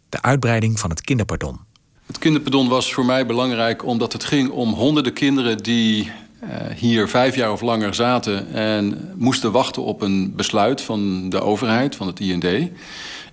[0.08, 1.60] de uitbreiding van het kinderpardon.
[2.06, 6.10] Het kinderpardon was voor mij belangrijk omdat het ging om honderden kinderen die
[6.42, 11.40] uh, hier vijf jaar of langer zaten en moesten wachten op een besluit van de
[11.40, 12.44] overheid, van het IND.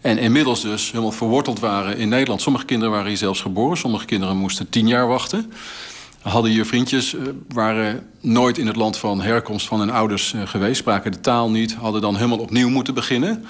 [0.02, 2.42] En inmiddels dus helemaal verworteld waren in Nederland.
[2.42, 5.54] Sommige kinderen waren hier zelfs geboren, sommige kinderen moesten tien jaar wachten.
[6.22, 10.42] Hadden hier vriendjes, uh, waren nooit in het land van herkomst van hun ouders uh,
[10.46, 13.46] geweest, spraken de taal niet, hadden dan helemaal opnieuw moeten beginnen.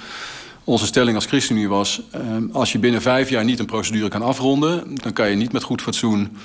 [0.64, 2.02] Onze stelling als ChristenUnie was...
[2.16, 2.22] Uh,
[2.52, 4.96] als je binnen vijf jaar niet een procedure kan afronden...
[4.96, 6.38] dan kan je niet met goed fatsoen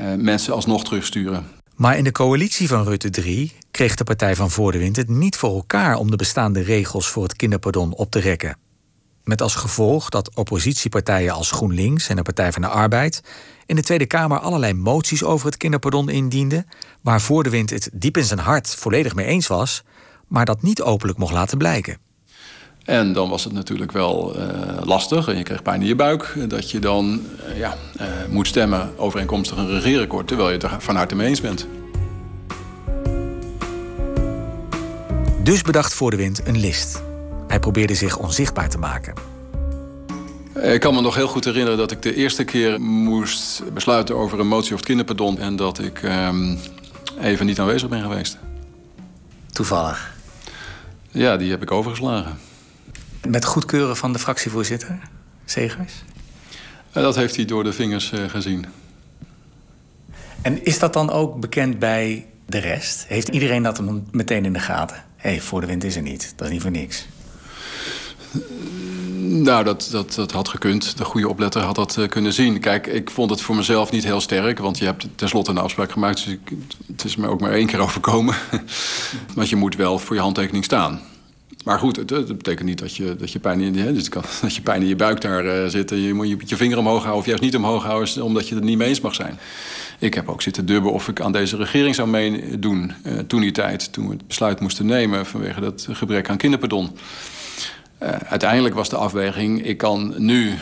[0.00, 1.46] uh, mensen alsnog terugsturen.
[1.74, 5.54] Maar in de coalitie van Rutte 3 kreeg de Partij van Voordewind het niet voor
[5.54, 5.96] elkaar...
[5.96, 8.56] om de bestaande regels voor het kinderpardon op te rekken.
[9.24, 13.22] Met als gevolg dat oppositiepartijen als GroenLinks en de Partij van de Arbeid...
[13.66, 16.66] in de Tweede Kamer allerlei moties over het kinderpardon indienden...
[17.02, 19.82] waar Voordewind het diep in zijn hart volledig mee eens was...
[20.26, 22.09] maar dat niet openlijk mocht laten blijken.
[22.84, 24.42] En dan was het natuurlijk wel uh,
[24.84, 26.34] lastig en je kreeg pijn in je buik.
[26.48, 30.26] Dat je dan uh, ja, uh, moet stemmen overeenkomstig een regeerakkoord...
[30.26, 31.66] terwijl je het er van harte mee eens bent.
[35.42, 37.02] Dus bedacht Voor de Wind een list.
[37.46, 39.14] Hij probeerde zich onzichtbaar te maken.
[40.62, 44.40] Ik kan me nog heel goed herinneren dat ik de eerste keer moest besluiten over
[44.40, 45.38] een motie of het kinderpardon...
[45.38, 46.58] en dat ik um,
[47.20, 48.38] even niet aanwezig ben geweest.
[49.52, 50.14] Toevallig?
[51.10, 52.38] Ja, die heb ik overgeslagen.
[53.28, 54.98] Met goedkeuren van de fractievoorzitter,
[55.44, 55.92] Segers?
[56.92, 58.66] Dat heeft hij door de vingers uh, gezien.
[60.42, 63.04] En is dat dan ook bekend bij de rest?
[63.08, 64.96] Heeft iedereen dat meteen in de gaten?
[65.16, 66.32] Hé, hey, voor de wind is er niet.
[66.36, 67.06] Dat is niet voor niks.
[69.18, 70.96] Nou, dat, dat, dat had gekund.
[70.96, 72.60] De goede opletter had dat uh, kunnen zien.
[72.60, 74.58] Kijk, ik vond het voor mezelf niet heel sterk.
[74.58, 76.24] Want je hebt tenslotte een afspraak gemaakt.
[76.24, 76.52] Dus ik,
[76.86, 78.34] het is me ook maar één keer overkomen.
[79.34, 81.00] want je moet wel voor je handtekening staan.
[81.64, 84.62] Maar goed, het, betekent niet dat je, dat je pijn in, hè, dus dat je
[84.62, 85.90] pijn in je buik daar uh, zit.
[85.90, 88.24] Je moet je, je vinger omhoog houden of juist niet omhoog houden...
[88.24, 89.38] omdat je het niet mee eens mag zijn.
[89.98, 92.92] Ik heb ook zitten dubben of ik aan deze regering zou meedoen.
[93.06, 95.26] Uh, toen die tijd, toen we het besluit moesten nemen...
[95.26, 96.90] vanwege dat gebrek aan kinderpardon.
[98.02, 100.54] Uh, uiteindelijk was de afweging, ik kan nu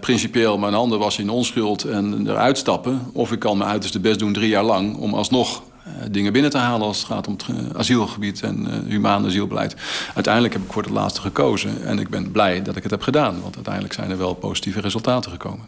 [0.00, 3.10] principieel mijn handen wassen in onschuld en eruit stappen.
[3.12, 5.62] Of ik kan mijn uiterste best doen drie jaar lang om alsnog
[6.10, 9.76] dingen binnen te halen als het gaat om het asielgebied en humaan asielbeleid.
[10.14, 13.02] Uiteindelijk heb ik voor het laatste gekozen en ik ben blij dat ik het heb
[13.02, 13.40] gedaan.
[13.42, 15.66] Want uiteindelijk zijn er wel positieve resultaten gekomen.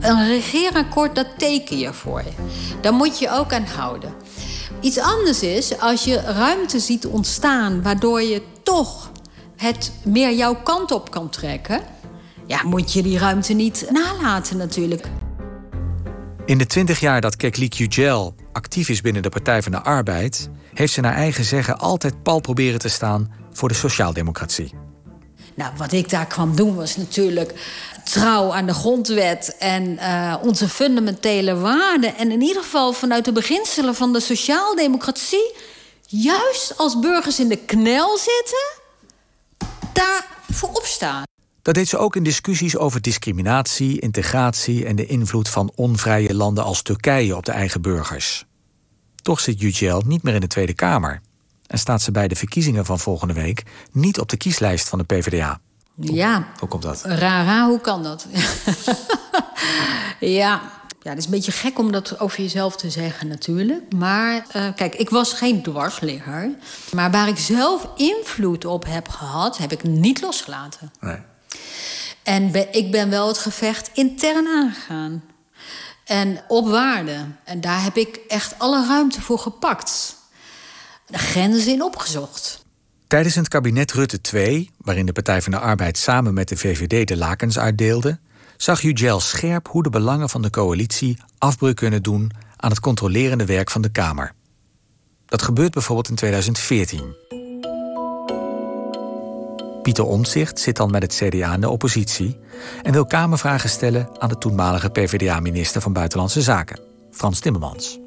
[0.00, 2.32] Een regeerakkoord, dat teken je voor je.
[2.80, 4.12] Daar moet je ook aan houden.
[4.80, 9.10] Iets anders is als je ruimte ziet ontstaan waardoor je toch
[9.56, 11.80] het meer jouw kant op kan trekken.
[12.46, 15.06] Ja, moet je die ruimte niet nalaten natuurlijk.
[16.46, 20.48] In de twintig jaar dat Keklik Yücel actief is binnen de Partij van de Arbeid...
[20.74, 24.74] heeft ze naar eigen zeggen altijd pal proberen te staan voor de sociaaldemocratie.
[25.54, 27.52] Nou, wat ik daar kwam doen was natuurlijk
[28.04, 32.16] trouw aan de grondwet en uh, onze fundamentele waarden.
[32.16, 35.54] En in ieder geval vanuit de beginselen van de sociaaldemocratie,
[36.06, 38.80] juist als burgers in de knel zitten,
[39.92, 41.22] daar voor opstaan.
[41.62, 46.64] Dat deed ze ook in discussies over discriminatie, integratie en de invloed van onvrije landen
[46.64, 48.44] als Turkije op de eigen burgers.
[49.22, 51.20] Toch zit Yücel niet meer in de Tweede Kamer.
[51.66, 55.04] en staat ze bij de verkiezingen van volgende week niet op de kieslijst van de
[55.04, 55.60] PvdA.
[55.94, 56.46] Ja.
[56.58, 57.02] Hoe komt dat?
[57.04, 58.26] Raar, raar, hoe kan dat?
[60.20, 60.80] ja.
[61.02, 63.92] Ja, het is een beetje gek om dat over jezelf te zeggen natuurlijk.
[63.92, 66.50] Maar uh, kijk, ik was geen dwarsligger.
[66.92, 70.92] Maar waar ik zelf invloed op heb gehad, heb ik niet losgelaten.
[71.00, 71.16] Nee.
[72.22, 75.22] En ik ben wel het gevecht intern aangegaan.
[76.04, 77.26] En op waarde.
[77.44, 80.16] En daar heb ik echt alle ruimte voor gepakt.
[81.06, 82.64] De grenzen in opgezocht.
[83.06, 87.08] Tijdens het kabinet Rutte 2, waarin de Partij van de Arbeid samen met de VVD
[87.08, 88.18] de lakens uitdeelde,
[88.56, 93.44] zag Ugel scherp hoe de belangen van de coalitie afbreuk kunnen doen aan het controlerende
[93.44, 94.32] werk van de Kamer.
[95.26, 97.14] Dat gebeurt bijvoorbeeld in 2014.
[99.82, 102.38] Pieter Omtzigt zit dan met het CDA in de oppositie
[102.82, 106.78] en wil Kamervragen stellen aan de toenmalige PvdA-minister van Buitenlandse Zaken,
[107.10, 107.98] Frans Timmermans.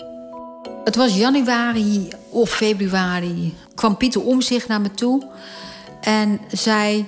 [0.84, 3.54] Het was januari of februari.
[3.76, 5.28] kwam Pieter Omtzigt naar me toe
[6.02, 7.06] en zei: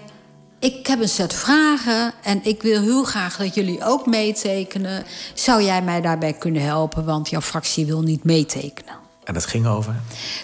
[0.60, 5.03] Ik heb een set vragen en ik wil heel graag dat jullie ook meetekenen.
[5.34, 7.06] Zou jij mij daarbij kunnen helpen?
[7.06, 8.96] Want jouw fractie wil niet meetekenen.
[9.28, 9.96] En dat ging over?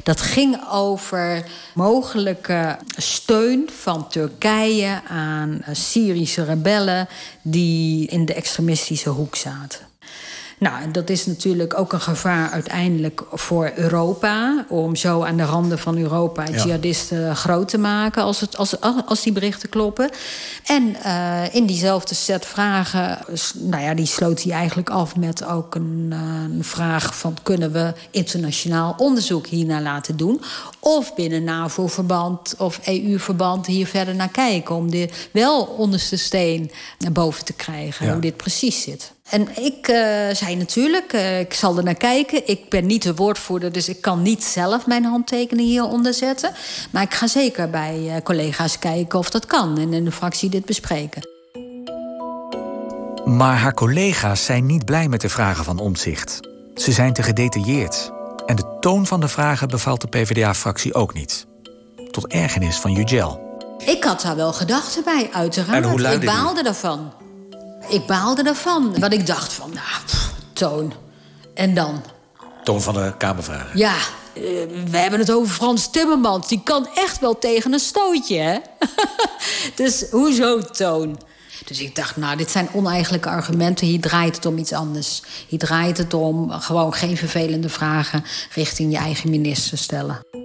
[0.03, 1.43] Dat ging over
[1.73, 7.07] mogelijke steun van Turkije aan Syrische rebellen
[7.41, 9.79] die in de extremistische hoek zaten.
[10.63, 14.65] Nou, dat is natuurlijk ook een gevaar uiteindelijk voor Europa.
[14.69, 16.63] Om zo aan de randen van Europa ja.
[16.63, 20.09] jihadisten groot te maken als, het, als, als die berichten kloppen.
[20.65, 23.19] En uh, in diezelfde set vragen,
[23.53, 26.19] nou ja, die sloot hij eigenlijk af met ook een, uh,
[26.57, 30.41] een vraag van kunnen we internationaal onderzoek hiernaar laten doen?
[30.79, 34.75] Of binnen NAVO-verband of EU-verband hier verder naar kijken.
[34.75, 38.11] Om de wel onderste steen naar boven te krijgen, ja.
[38.11, 39.13] hoe dit precies zit.
[39.29, 39.95] En ik uh,
[40.31, 42.47] zei natuurlijk, uh, ik zal er naar kijken.
[42.47, 46.51] Ik ben niet de woordvoerder, dus ik kan niet zelf mijn handtekening hieronder zetten.
[46.91, 50.49] Maar ik ga zeker bij uh, collega's kijken of dat kan en in de fractie
[50.49, 51.21] dit bespreken.
[53.25, 56.39] Maar haar collega's zijn niet blij met de vragen van Omzicht.
[56.75, 58.11] Ze zijn te gedetailleerd.
[58.45, 61.45] En de toon van de vragen bevalt de PvdA-fractie ook niet.
[62.11, 63.57] Tot ergernis van Ugel.
[63.85, 65.83] Ik had daar wel gedachten bij, uiteraard.
[65.83, 66.63] En hoe ik baalde die?
[66.63, 67.13] daarvan.
[67.89, 68.99] Ik baalde ervan.
[68.99, 70.93] Want ik dacht van, nou, pff, toon.
[71.53, 72.01] En dan?
[72.63, 73.77] Toon van de Kamervragen.
[73.77, 73.95] Ja,
[74.33, 74.43] uh,
[74.89, 76.47] we hebben het over Frans Timmermans.
[76.47, 78.57] Die kan echt wel tegen een stootje, hè?
[79.83, 81.19] dus hoezo toon?
[81.65, 83.87] Dus ik dacht, nou, dit zijn oneigenlijke argumenten.
[83.87, 85.21] Hier draait het om iets anders.
[85.47, 88.23] Hier draait het om gewoon geen vervelende vragen...
[88.53, 90.42] richting je eigen minister stellen.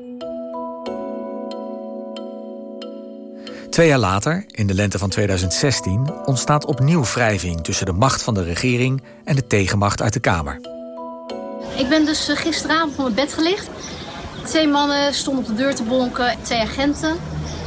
[3.79, 8.35] Twee jaar later, in de lente van 2016, ontstaat opnieuw wrijving tussen de macht van
[8.35, 10.61] de regering en de tegenmacht uit de Kamer.
[11.77, 13.69] Ik ben dus gisteravond van mijn bed gelicht.
[14.45, 17.17] Twee mannen stonden op de deur te bonken, twee agenten.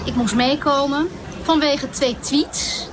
[0.06, 1.08] Ik moest meekomen
[1.42, 2.88] vanwege twee tweets.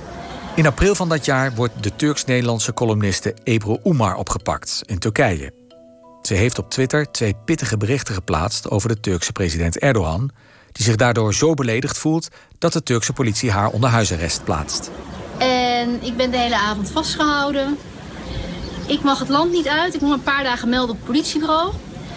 [0.55, 5.53] In april van dat jaar wordt de Turks-Nederlandse columniste Ebru Umar opgepakt in Turkije.
[6.21, 10.31] Ze heeft op Twitter twee pittige berichten geplaatst over de Turkse president Erdogan,
[10.71, 12.27] die zich daardoor zo beledigd voelt
[12.57, 14.91] dat de Turkse politie haar onder huisarrest plaatst.
[15.37, 17.77] En ik ben de hele avond vastgehouden.
[18.87, 19.95] Ik mag het land niet uit.
[19.95, 21.73] Ik moet een paar dagen melden op het politiebureau.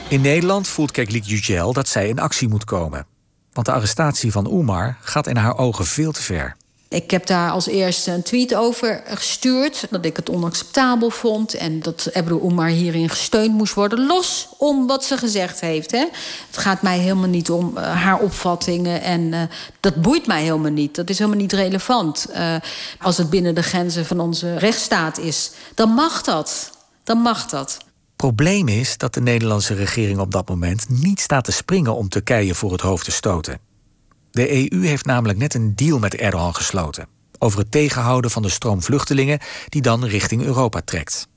[0.08, 3.06] In Nederland voelt Keklik Yücel dat zij in actie moet komen.
[3.52, 6.56] Want de arrestatie van Umar gaat in haar ogen veel te ver.
[6.92, 9.86] Ik heb daar als eerste een tweet over gestuurd.
[9.90, 11.54] Dat ik het onacceptabel vond.
[11.54, 14.06] En dat Ebru Umar hierin gesteund moest worden.
[14.06, 15.90] Los om wat ze gezegd heeft.
[15.90, 16.06] Hè.
[16.46, 19.02] Het gaat mij helemaal niet om uh, haar opvattingen.
[19.02, 19.42] En uh,
[19.80, 20.94] dat boeit mij helemaal niet.
[20.94, 22.26] Dat is helemaal niet relevant.
[22.30, 22.56] Uh,
[23.00, 25.50] als het binnen de grenzen van onze rechtsstaat is.
[25.74, 26.70] Dan mag dat.
[27.04, 27.78] Dan mag dat.
[28.16, 32.54] Probleem is dat de Nederlandse regering op dat moment niet staat te springen om Turkije
[32.54, 33.71] voor het hoofd te stoten.
[34.32, 37.06] De EU heeft namelijk net een deal met Erdogan gesloten
[37.38, 41.28] over het tegenhouden van de stroom vluchtelingen die dan richting Europa trekt.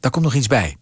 [0.00, 0.76] Daar komt nog iets bij.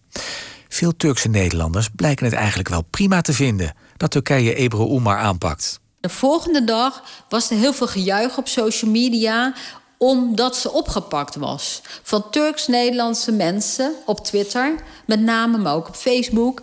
[0.68, 5.80] Veel Turkse Nederlanders blijken het eigenlijk wel prima te vinden dat Turkije Ebru Umar aanpakt.
[6.00, 9.54] De volgende dag was er heel veel gejuich op social media
[9.98, 11.82] omdat ze opgepakt was.
[12.02, 14.74] Van Turks-Nederlandse mensen op Twitter,
[15.06, 16.62] met name, maar ook op Facebook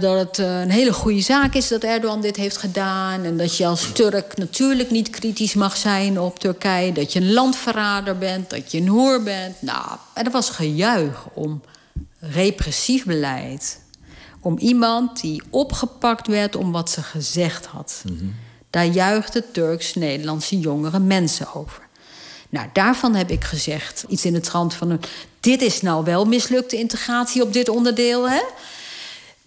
[0.00, 3.24] dat het eh, een hele goede zaak is dat Erdogan dit heeft gedaan.
[3.24, 6.92] En dat je als Turk natuurlijk niet kritisch mag zijn op Turkije.
[6.92, 9.62] Dat je een landverrader bent, dat je een hoer bent.
[9.62, 11.62] Nou, en er was gejuich om
[12.18, 13.80] repressief beleid.
[14.40, 18.02] Om iemand die opgepakt werd om wat ze gezegd had.
[18.04, 18.34] Mm -hmm.
[18.70, 21.82] Daar juichten Turks-Nederlandse jongere mensen over.
[22.48, 25.00] Nou, daarvan heb ik gezegd, iets in de trant van...
[25.40, 28.40] dit is nou wel mislukte integratie op dit onderdeel, hè?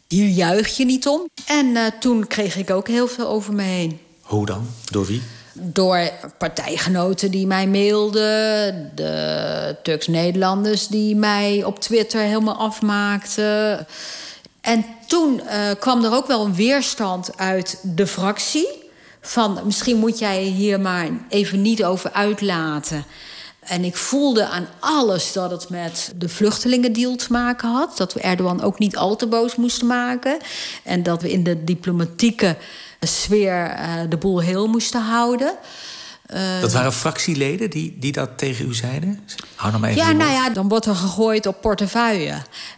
[0.07, 1.29] Hier juich je niet om.
[1.47, 3.99] En uh, toen kreeg ik ook heel veel over me heen.
[4.21, 4.67] Hoe dan?
[4.91, 5.21] Door wie?
[5.53, 8.91] Door partijgenoten die mij mailden.
[8.95, 13.87] De Turks-Nederlanders die mij op Twitter helemaal afmaakten.
[14.61, 18.67] En toen uh, kwam er ook wel een weerstand uit de fractie.
[19.21, 23.05] Van misschien moet jij hier maar even niet over uitlaten.
[23.67, 27.97] En ik voelde aan alles dat het met de vluchtelingendeal te maken had.
[27.97, 30.37] Dat we Erdogan ook niet al te boos moesten maken.
[30.83, 32.57] En dat we in de diplomatieke
[32.99, 35.55] sfeer uh, de boel heel moesten houden.
[36.33, 39.19] Uh, dat waren fractieleden die, die dat tegen u zeiden?
[39.55, 42.33] Hou nou maar even ja, nou ja, dan wordt er gegooid op portefeuille.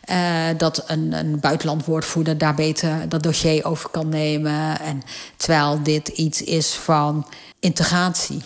[0.09, 4.79] Uh, dat een, een buitenlandwoordvoerder daar beter dat dossier over kan nemen.
[4.79, 5.01] En
[5.37, 7.27] terwijl dit iets is van
[7.59, 8.41] integratie.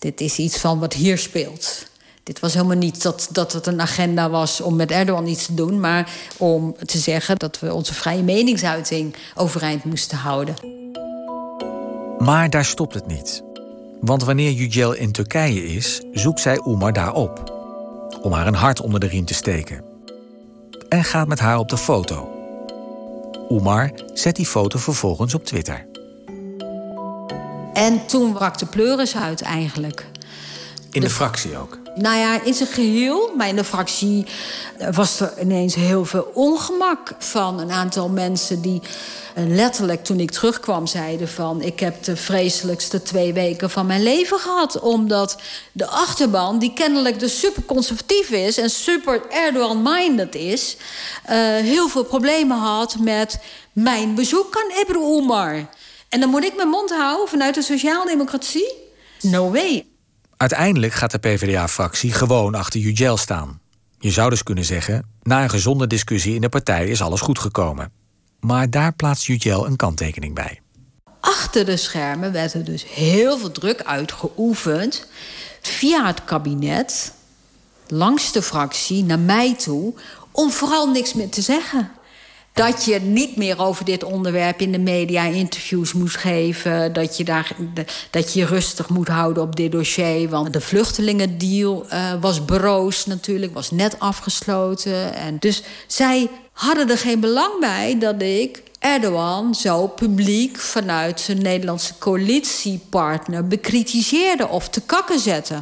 [0.00, 1.86] Dit is iets van wat hier speelt.
[2.22, 5.54] Dit was helemaal niet dat, dat het een agenda was om met Erdogan iets te
[5.54, 10.54] doen, maar om te zeggen dat we onze vrije meningsuiting overeind moesten houden.
[12.18, 13.42] Maar daar stopt het niet.
[14.00, 17.58] Want wanneer Yücel in Turkije is, zoekt zij Oemar daar op.
[18.22, 19.84] Om haar een hart onder de riem te steken.
[20.88, 22.28] En gaat met haar op de foto.
[23.48, 25.89] Oemar zet die foto vervolgens op Twitter.
[27.72, 30.06] En toen brak de pleuris uit eigenlijk.
[30.90, 31.78] In de, de fractie ook?
[31.94, 33.32] Nou ja, in zijn geheel.
[33.36, 34.26] Maar in de fractie
[34.90, 38.82] was er ineens heel veel ongemak van een aantal mensen die
[39.34, 41.62] letterlijk toen ik terugkwam zeiden van...
[41.62, 44.80] ik heb de vreselijkste twee weken van mijn leven gehad.
[44.80, 45.36] Omdat
[45.72, 48.58] de achterban, die kennelijk dus super conservatief is...
[48.58, 50.76] en super Erdogan-minded is...
[51.30, 53.38] Uh, heel veel problemen had met
[53.72, 55.66] mijn bezoek aan Ebru Umar.
[56.10, 58.74] En dan moet ik mijn mond houden vanuit de sociaaldemocratie?
[59.20, 59.86] No way.
[60.36, 63.60] Uiteindelijk gaat de PvdA-fractie gewoon achter Yücel staan.
[63.98, 67.38] Je zou dus kunnen zeggen, na een gezonde discussie in de partij is alles goed
[67.38, 67.92] gekomen.
[68.40, 70.60] Maar daar plaatst Yücel een kanttekening bij.
[71.20, 75.06] Achter de schermen werd er dus heel veel druk uitgeoefend
[75.60, 77.12] via het kabinet,
[77.86, 79.94] langs de fractie, naar mij toe,
[80.30, 81.90] om vooral niks meer te zeggen.
[82.52, 86.92] Dat je niet meer over dit onderwerp in de media interviews moest geven.
[86.92, 87.56] Dat je, daar,
[88.10, 90.28] dat je rustig moet houden op dit dossier.
[90.28, 95.14] Want de vluchtelingendeal uh, was broos natuurlijk, was net afgesloten.
[95.14, 101.42] En dus zij hadden er geen belang bij dat ik Erdogan zo publiek vanuit zijn
[101.42, 105.58] Nederlandse coalitiepartner bekritiseerde of te kakken zette.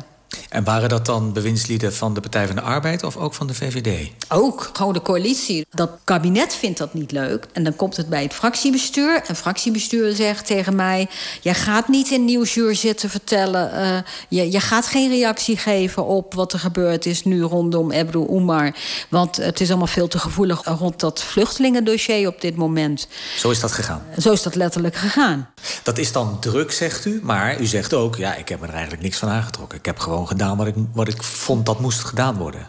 [0.49, 3.55] En waren dat dan bewindslieden van de Partij van de Arbeid of ook van de
[3.55, 4.11] VVD?
[4.29, 5.67] Ook, gewoon de coalitie.
[5.71, 7.47] Dat kabinet vindt dat niet leuk.
[7.53, 9.23] En dan komt het bij het fractiebestuur.
[9.27, 11.09] En fractiebestuur zegt tegen mij...
[11.41, 13.71] jij gaat niet in Nieuwsuur zitten vertellen...
[13.75, 18.27] Uh, je, je gaat geen reactie geven op wat er gebeurd is nu rondom Ebru
[18.31, 18.75] Umar.
[19.09, 23.09] Want het is allemaal veel te gevoelig rond dat vluchtelingendossier op dit moment.
[23.37, 24.03] Zo is dat gegaan?
[24.19, 25.49] Zo is dat letterlijk gegaan.
[25.83, 27.21] Dat is dan druk, zegt u.
[27.23, 29.79] Maar u zegt ook, ja, ik heb er eigenlijk niks van aangetrokken.
[29.79, 32.69] Ik heb gewoon gedaan wat ik, wat ik vond dat moest gedaan worden?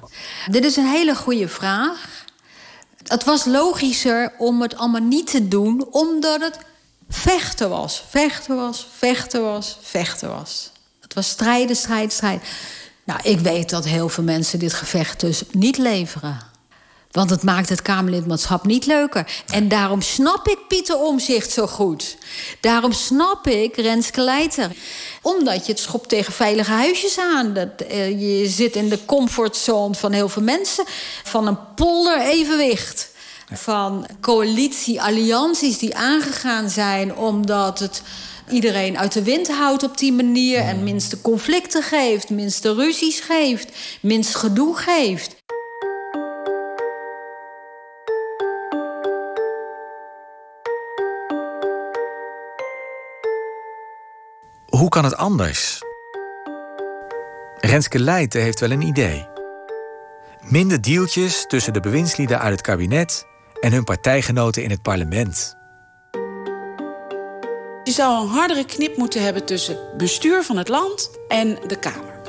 [0.52, 2.26] Dit is een hele goede vraag.
[3.08, 6.58] Het was logischer om het allemaal niet te doen, omdat het
[7.10, 8.04] vechten was.
[8.10, 10.72] Vechten was, vechten was, vechten was.
[11.00, 12.42] Het was strijden, strijden, strijden.
[13.04, 16.49] Nou, ik weet dat heel veel mensen dit gevecht dus niet leveren.
[17.12, 19.44] Want het maakt het Kamerlidmaatschap niet leuker.
[19.52, 22.18] En daarom snap ik Pieter Omzicht zo goed.
[22.60, 24.72] Daarom snap ik Renske Leiter.
[25.22, 27.54] Omdat je het schopt tegen veilige huisjes aan.
[27.54, 30.86] Dat, uh, je zit in de comfortzone van heel veel mensen.
[31.24, 33.10] Van een polder evenwicht.
[33.54, 38.02] Van coalitie-allianties die aangegaan zijn omdat het
[38.50, 40.60] iedereen uit de wind houdt op die manier...
[40.60, 43.70] en minste conflicten geeft, minste ruzies geeft,
[44.02, 45.39] minst gedoe geeft.
[54.90, 55.82] Hoe kan het anders?
[57.60, 59.28] Renske Leijten heeft wel een idee.
[60.42, 63.26] Minder deeltjes tussen de bewindslieden uit het kabinet
[63.62, 65.56] en hun partijgenoten in het parlement.
[67.84, 72.20] Je zou een hardere knip moeten hebben tussen bestuur van het land en de Kamer.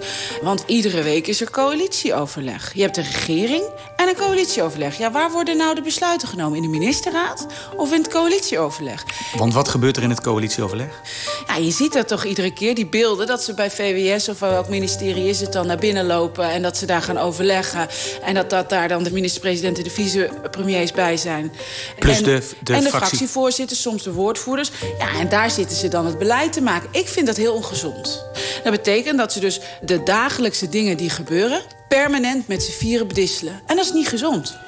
[0.42, 2.74] Want iedere week is er coalitieoverleg.
[2.74, 3.64] Je hebt een regering
[4.00, 4.98] en een coalitieoverleg.
[4.98, 6.56] Ja, waar worden nou de besluiten genomen?
[6.56, 9.04] In de ministerraad of in het coalitieoverleg?
[9.36, 11.00] Want wat gebeurt er in het coalitieoverleg?
[11.46, 13.26] Ja, je ziet dat toch iedere keer, die beelden...
[13.26, 16.50] dat ze bij VWS of welk ministerie is het dan naar binnen lopen...
[16.50, 17.88] en dat ze daar gaan overleggen.
[18.22, 21.52] En dat, dat daar dan de minister-president en de vicepremiers bij zijn.
[21.98, 22.90] Plus en, de, de, en de fractie...
[22.90, 24.70] fractievoorzitters, soms de woordvoerders.
[24.98, 26.88] Ja, en daar zitten ze dan het beleid te maken.
[26.92, 28.24] Ik vind dat heel ongezond.
[28.62, 33.60] Dat betekent dat ze dus de dagelijkse dingen die gebeuren permanent met z'n vieren bedisselen.
[33.66, 34.58] En dat is niet gezond.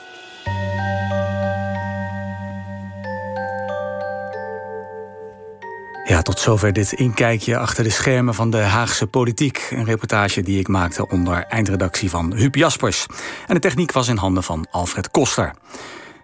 [6.04, 9.68] Ja, tot zover dit inkijkje achter de schermen van de Haagse politiek.
[9.70, 13.06] Een reportage die ik maakte onder eindredactie van Huub Jaspers.
[13.46, 15.54] En de techniek was in handen van Alfred Koster.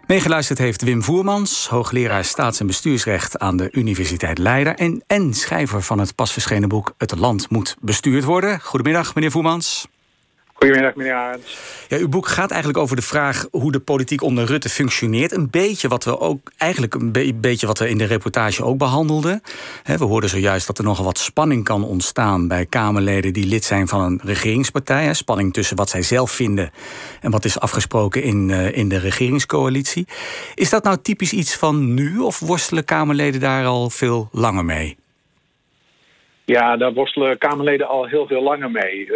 [0.07, 5.83] Meegeluisterd heeft Wim Voermans, hoogleraar staats- en bestuursrecht aan de Universiteit Leiden en, en schrijver
[5.83, 8.61] van het pas verschenen boek Het Land moet bestuurd worden.
[8.61, 9.87] Goedemiddag, meneer Voermans.
[10.59, 11.57] Goedemiddag, meneer Arends.
[11.89, 15.33] Ja, uw boek gaat eigenlijk over de vraag hoe de politiek onder Rutte functioneert.
[15.33, 19.43] Een beetje wat we ook, eigenlijk een beetje wat we in de reportage ook behandelden.
[19.85, 23.89] we hoorden zojuist dat er nogal wat spanning kan ontstaan bij Kamerleden die lid zijn
[23.89, 25.15] van een regeringspartij.
[25.15, 26.71] Spanning tussen wat zij zelf vinden
[27.21, 30.07] en wat is afgesproken in, uh, in de regeringscoalitie.
[30.55, 34.97] Is dat nou typisch iets van nu of worstelen Kamerleden daar al veel langer mee?
[36.49, 39.01] Ja, daar worstelen Kamerleden al heel veel langer mee.
[39.01, 39.13] Uh,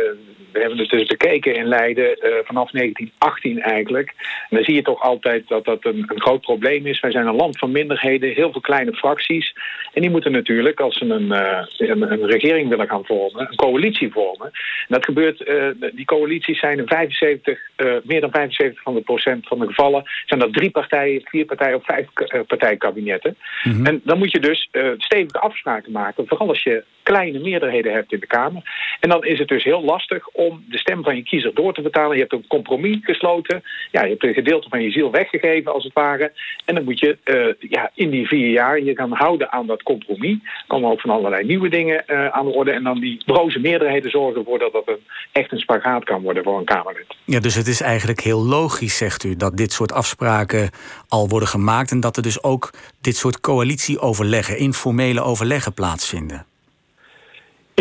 [0.52, 4.14] we hebben het dus bekeken in Leiden uh, vanaf 1918 eigenlijk.
[4.48, 7.00] En dan zie je toch altijd dat dat een, een, groot probleem is.
[7.00, 9.54] Wij zijn een land van minderheden, heel veel kleine fracties.
[9.93, 13.57] En die moeten natuurlijk, als ze een, uh, een, een regering willen gaan vormen, een
[13.57, 14.47] coalitie vormen.
[14.47, 15.51] En dat gebeurt,
[15.95, 17.61] die coalities zijn in 75,
[18.03, 21.76] meer dan 75 van de procent van de gevallen, zijn dat drie partijen, vier partijen
[21.76, 22.07] of vijf
[22.47, 23.36] partijkabinetten.
[23.62, 23.86] Mm -hmm.
[23.86, 28.12] En dan moet je dus stevige afspraken maken, vooral als je klein kleine meerderheden hebt
[28.12, 28.62] in de Kamer.
[29.01, 31.82] En dan is het dus heel lastig om de stem van je kiezer door te
[31.82, 32.14] vertalen.
[32.14, 33.62] Je hebt een compromis gesloten.
[33.90, 36.32] Ja, je hebt een gedeelte van je ziel weggegeven, als het ware.
[36.64, 39.81] En dan moet je uh, ja, in die vier jaar je gaan houden aan dat
[39.82, 40.38] compromis.
[40.42, 42.70] Er komen ook van allerlei nieuwe dingen uh, aan de orde.
[42.70, 45.00] En dan die broze meerderheden zorgen ervoor dat dat een,
[45.32, 47.16] echt een spagaat kan worden voor een Kamerlid.
[47.24, 50.70] Ja, dus het is eigenlijk heel logisch, zegt u, dat dit soort afspraken
[51.08, 51.90] al worden gemaakt.
[51.90, 52.70] En dat er dus ook
[53.00, 56.46] dit soort coalitieoverleggen, informele overleggen plaatsvinden.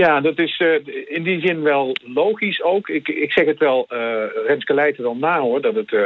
[0.01, 0.75] Ja, dat is uh,
[1.05, 2.89] in die zin wel logisch ook.
[2.89, 6.01] Ik, ik zeg het wel, uh, Renske Leijten wel na hoor, dat het uh,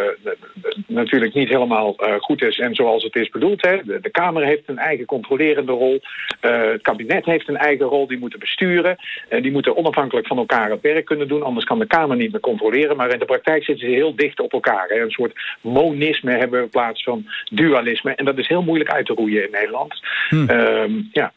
[0.87, 3.61] natuurlijk niet helemaal goed is en zoals het is bedoeld.
[3.61, 3.77] Hè.
[3.83, 6.01] De, de Kamer heeft een eigen controlerende rol.
[6.39, 8.95] het kabinet heeft een eigen rol, die moeten besturen.
[9.29, 12.41] die moeten onafhankelijk van elkaar het werk kunnen doen, anders kan de Kamer niet meer
[12.41, 12.97] controleren.
[12.97, 14.87] Maar in de praktijk zitten ze heel dicht op elkaar.
[14.87, 15.01] Hè.
[15.01, 18.15] Een soort monisme hebben we in plaats van dualisme.
[18.15, 19.99] En dat is heel moeilijk uit te roeien in Nederland.
[20.29, 21.01] Hm.
[21.11, 21.33] ja.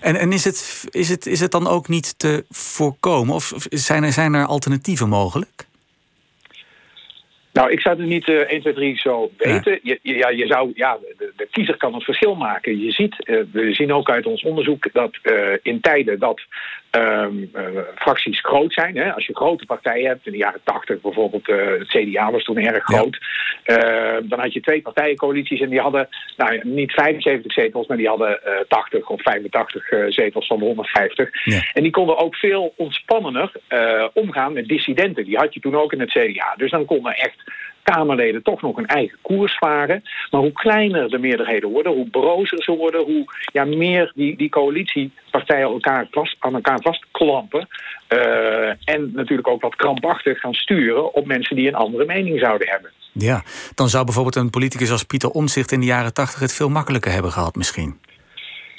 [0.00, 3.34] En, en is, het, is, het, is het dan ook niet te voorkomen?
[3.34, 5.65] Of zijn er, zijn er alternatieven mogelijk?
[7.56, 9.78] Nou, ik zou het niet uh, 1, 2, 3 zo weten.
[9.82, 9.96] Ja.
[10.02, 12.80] Je, ja, je zou, ja, de, de, kiezer kan het verschil maken.
[12.80, 16.40] Je ziet, uh, we zien ook uit ons onderzoek dat uh, in tijden dat
[16.90, 17.50] um,
[17.94, 18.96] fracties groot zijn.
[18.96, 22.58] Hè, als je grote partijen hebt, in de jaren 80 bijvoorbeeld, het CDA was toen
[22.58, 23.18] erg groot.
[23.64, 24.20] Ja.
[24.20, 28.40] dan had je twee partijencoalities en die hadden nou, niet 75 zetels, maar die hadden
[28.68, 31.44] 80 of 85 zetels van de 150.
[31.44, 31.60] Ja.
[31.72, 33.52] En die konden ook veel ontspannender
[34.12, 35.24] omgaan met dissidenten.
[35.24, 36.54] Die had je toen ook in het CDA.
[36.56, 37.45] Dus dan konden echt
[37.82, 40.02] Kamerleden toch nog een eigen koers varen.
[40.30, 44.48] Maar hoe kleiner de meerderheden worden, hoe brozer ze worden, hoe ja, meer die, die
[44.48, 47.68] coalitiepartijen elkaar vast, aan elkaar vastklampen.
[48.08, 52.68] Uh, en natuurlijk ook wat krampachtig gaan sturen op mensen die een andere mening zouden
[52.68, 52.90] hebben.
[53.12, 53.42] Ja,
[53.74, 57.12] dan zou bijvoorbeeld een politicus als Pieter Omzicht in de jaren tachtig het veel makkelijker
[57.12, 57.98] hebben gehad misschien.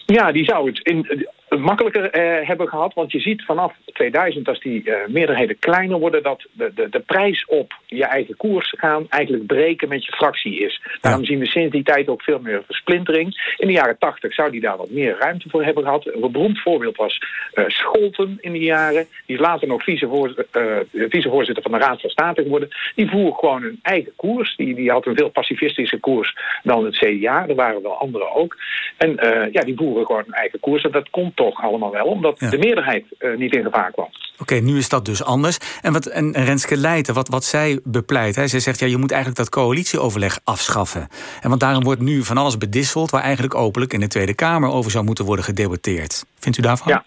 [0.05, 2.93] Ja, die zou het in, makkelijker eh, hebben gehad.
[2.93, 6.23] Want je ziet vanaf 2000, als die uh, meerderheden kleiner worden...
[6.23, 10.59] dat de, de, de prijs op je eigen koers gaan eigenlijk breken met je fractie
[10.59, 10.81] is.
[11.01, 13.53] Daarom zien we sinds die tijd ook veel meer versplintering.
[13.57, 16.05] In de jaren 80 zou die daar wat meer ruimte voor hebben gehad.
[16.05, 17.19] Een beroemd voorbeeld was
[17.53, 19.07] uh, Scholten in die jaren.
[19.25, 22.69] Die is later nog vicevoorzitter van de Raad van State geworden.
[22.95, 24.55] Die voer gewoon een eigen koers.
[24.55, 27.47] Die, die had een veel pacifistische koers dan het CDA.
[27.47, 28.57] Er waren wel anderen ook.
[28.97, 29.17] En
[29.51, 30.83] ja, die voeren gewoon een eigen koers.
[30.83, 32.49] En dat komt toch allemaal wel, omdat ja.
[32.49, 34.05] de meerderheid uh, niet in gevaar kwam.
[34.05, 35.57] Oké, okay, nu is dat dus anders.
[35.81, 39.11] En, wat, en Renske Leijten, wat, wat zij bepleit, hè, zij zegt ja, je moet
[39.11, 41.07] eigenlijk dat coalitieoverleg afschaffen.
[41.41, 44.69] En want daarom wordt nu van alles bedisseld waar eigenlijk openlijk in de Tweede Kamer
[44.69, 46.25] over zou moeten worden gedebatteerd.
[46.39, 46.87] Vindt u daarvan?
[46.87, 47.03] Ja.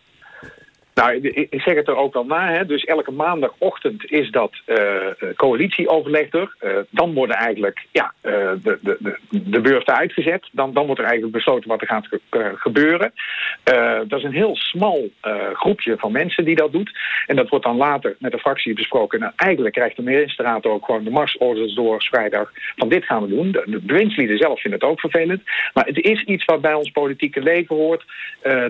[1.01, 1.17] Nou,
[1.51, 2.53] ik zeg het er ook al na.
[2.53, 2.67] Hè.
[2.67, 4.77] Dus elke maandagochtend is dat uh,
[5.37, 6.55] coalitieoverleg er.
[6.61, 10.49] Uh, dan worden eigenlijk ja, de, de, de, de beurten uitgezet.
[10.53, 12.21] Dan, dan wordt er eigenlijk besloten wat er gaat ge
[12.55, 13.13] gebeuren.
[14.09, 15.11] dat is een heel smal
[15.53, 16.99] groepje van mensen die dat doet.
[17.27, 19.23] En dat wordt dan later met de fractie besproken.
[19.23, 22.53] En eigenlijk krijgt de ministerraad ook gewoon de marsorders door vrijdag.
[22.77, 23.53] Van dit gaan we doen.
[23.53, 25.43] De, de bewindslieden zelf vinden het ook vervelend.
[25.75, 28.05] Maar het is iets wat bij ons politieke leven hoort.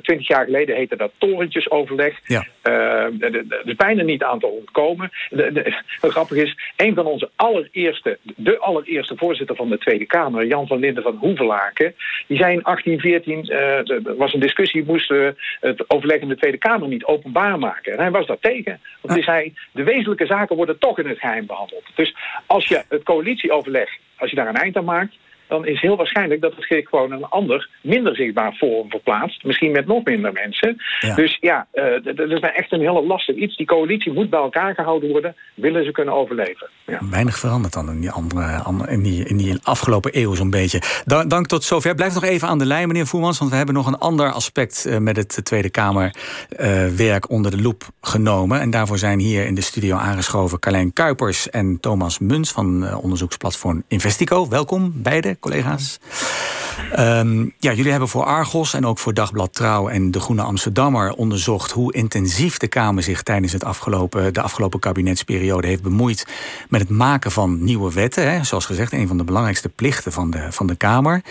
[0.03, 2.20] Twintig jaar geleden heette dat torentjesoverleg.
[2.25, 2.47] Ja.
[2.67, 5.11] Uh, er is bijna niet aan te ontkomen.
[5.31, 10.07] De, de, wat grappig is, een van onze allereerste, de allereerste voorzitter van de Tweede
[10.07, 11.95] Kamer, Jan van Linden van Hoevelaken,
[12.27, 16.37] die zei in 1814, uh, er was een discussie, moesten we het overleg in de
[16.37, 17.93] Tweede Kamer niet openbaar maken.
[17.93, 18.81] En hij was daar tegen.
[19.01, 21.85] Want hij zei, de wezenlijke zaken worden toch in het geheim behandeld.
[21.95, 22.17] Dus
[22.47, 25.15] als je het coalitieoverleg, als je daar een eind aan maakt,
[25.51, 29.45] dan is heel waarschijnlijk dat het zich gewoon een ander, minder zichtbaar forum verplaatst.
[29.45, 30.77] Misschien met nog minder mensen.
[31.15, 31.85] Dus ja, uh,
[32.17, 33.57] dat is echt een hele lastig iets.
[33.57, 36.69] Die coalitie moet bij elkaar gehouden worden, willen ze kunnen overleven.
[36.87, 36.99] Ja.
[37.11, 40.83] Weinig veranderd dan in die, andere, in die, in die afgelopen eeuw zo'n beetje.
[41.05, 41.95] Dank, dank tot zover.
[41.95, 44.87] Blijf nog even aan de lijn, meneer Voermans, want we hebben nog een ander aspect
[44.87, 48.61] uh, met het Tweede Kamerwerk uh, onder de loep genomen.
[48.61, 53.85] En daarvoor zijn hier in de studio aangeschoven Carlijn Kuipers en Thomas Muns van onderzoeksplatform
[53.89, 54.49] Investico.
[54.49, 55.99] Welkom, beide collega's.
[56.99, 61.13] Um, ja, jullie hebben voor Argos en ook voor Dagblad Trouw en De Groene Amsterdammer
[61.13, 66.27] onderzocht hoe intensief de Kamer zich tijdens het afgelopen, de afgelopen kabinetsperiode heeft bemoeid
[66.69, 68.33] met het maken van nieuwe wetten.
[68.33, 68.45] Hè.
[68.45, 71.23] Zoals gezegd, een van de belangrijkste plichten van de, van de Kamer.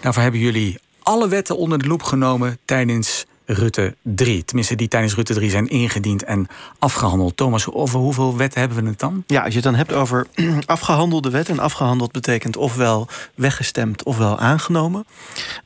[0.00, 4.44] Daarvoor hebben jullie alle wetten onder de loep genomen tijdens Rutte 3.
[4.44, 6.46] Tenminste, die tijdens Rutte 3 zijn ingediend en
[6.78, 7.36] afgehandeld.
[7.36, 9.24] Thomas, over hoeveel wetten hebben we het dan?
[9.26, 10.26] Ja, als je het dan hebt over
[10.66, 11.54] afgehandelde wetten...
[11.54, 15.06] en afgehandeld betekent ofwel weggestemd ofwel aangenomen...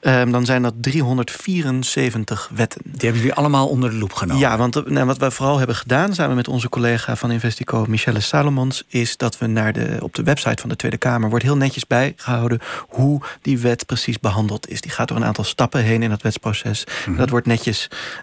[0.01, 2.81] Um, dan zijn dat 374 wetten.
[2.85, 4.43] Die hebben jullie allemaal onder de loep genomen?
[4.43, 6.15] Ja, want nou, wat wij vooral hebben gedaan...
[6.15, 8.85] samen met onze collega van Investico, Michelle Salomons...
[8.89, 11.29] is dat we naar de, op de website van de Tweede Kamer...
[11.29, 14.81] wordt heel netjes bijgehouden hoe die wet precies behandeld is.
[14.81, 16.87] Die gaat door een aantal stappen heen in het wetsproces.
[17.07, 17.68] Mm Dat wordt netjes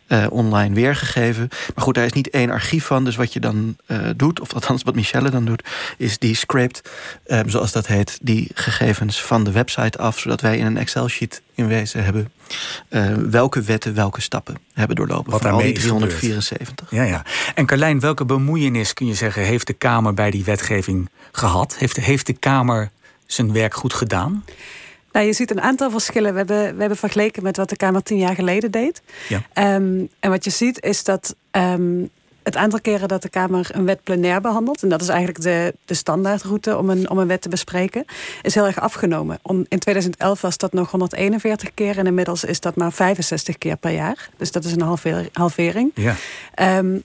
[0.07, 1.47] uh, online weergegeven.
[1.75, 3.03] Maar goed, daar is niet één archief van.
[3.03, 5.63] Dus wat je dan uh, doet, of althans wat Michelle dan doet,
[5.97, 6.89] is die script,
[7.27, 11.41] uh, zoals dat heet, die gegevens van de website af, zodat wij in een Excel-sheet
[11.55, 12.31] in wezen hebben
[13.29, 15.31] welke wetten welke stappen hebben doorlopen.
[15.31, 16.91] Wat van al die is 374.
[16.91, 17.25] Ja, ja.
[17.55, 21.75] En Carlijn, welke bemoeienis kun je zeggen heeft de Kamer bij die wetgeving gehad?
[21.77, 22.89] Heeft, heeft de Kamer
[23.25, 24.43] zijn werk goed gedaan?
[25.15, 26.31] Nou, je ziet een aantal verschillen.
[26.31, 29.01] We hebben, we hebben vergeleken met wat de Kamer tien jaar geleden deed.
[29.29, 29.75] Ja.
[29.75, 32.09] Um, en wat je ziet is dat um,
[32.43, 35.73] het aantal keren dat de Kamer een wet plenair behandelt, en dat is eigenlijk de,
[35.85, 38.05] de standaardroute om een, om een wet te bespreken,
[38.41, 39.39] is heel erg afgenomen.
[39.41, 43.77] Om, in 2011 was dat nog 141 keer en inmiddels is dat maar 65 keer
[43.77, 44.29] per jaar.
[44.37, 45.91] Dus dat is een halver, halvering.
[45.93, 46.15] Ja.
[46.79, 47.03] Um,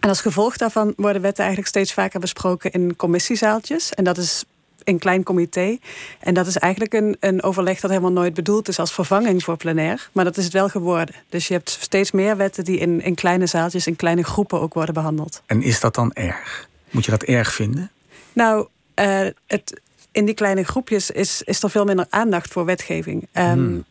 [0.00, 3.90] en als gevolg daarvan worden wetten eigenlijk steeds vaker besproken in commissiezaaltjes.
[3.90, 4.44] En dat is
[4.86, 5.78] een klein comité.
[6.20, 9.56] En dat is eigenlijk een, een overleg dat helemaal nooit bedoeld is als vervanging voor
[9.56, 10.08] plenair.
[10.12, 11.14] Maar dat is het wel geworden.
[11.28, 14.74] Dus je hebt steeds meer wetten die in, in kleine zaaltjes, in kleine groepen ook
[14.74, 15.42] worden behandeld.
[15.46, 16.68] En is dat dan erg?
[16.90, 17.90] Moet je dat erg vinden?
[18.32, 18.66] Nou,
[19.00, 19.80] uh, het,
[20.12, 23.28] in die kleine groepjes is, is er veel minder aandacht voor wetgeving.
[23.32, 23.84] Um, hmm.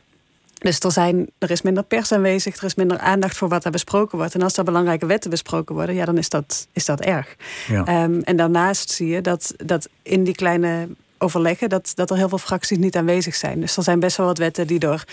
[0.65, 3.71] Dus er, zijn, er is minder pers aanwezig, er is minder aandacht voor wat er
[3.71, 4.33] besproken wordt.
[4.35, 7.35] En als er belangrijke wetten besproken worden, ja, dan is dat, is dat erg.
[7.67, 8.03] Ja.
[8.03, 10.87] Um, en daarnaast zie je dat, dat in die kleine
[11.17, 13.59] overleggen, dat, dat er heel veel fracties niet aanwezig zijn.
[13.59, 15.03] Dus er zijn best wel wat wetten die door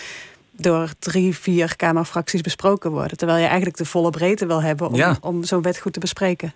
[0.56, 3.16] door drie, vier Kamerfracties besproken worden.
[3.16, 5.16] Terwijl je eigenlijk de volle breedte wil hebben om, ja.
[5.20, 6.54] om zo'n wet goed te bespreken.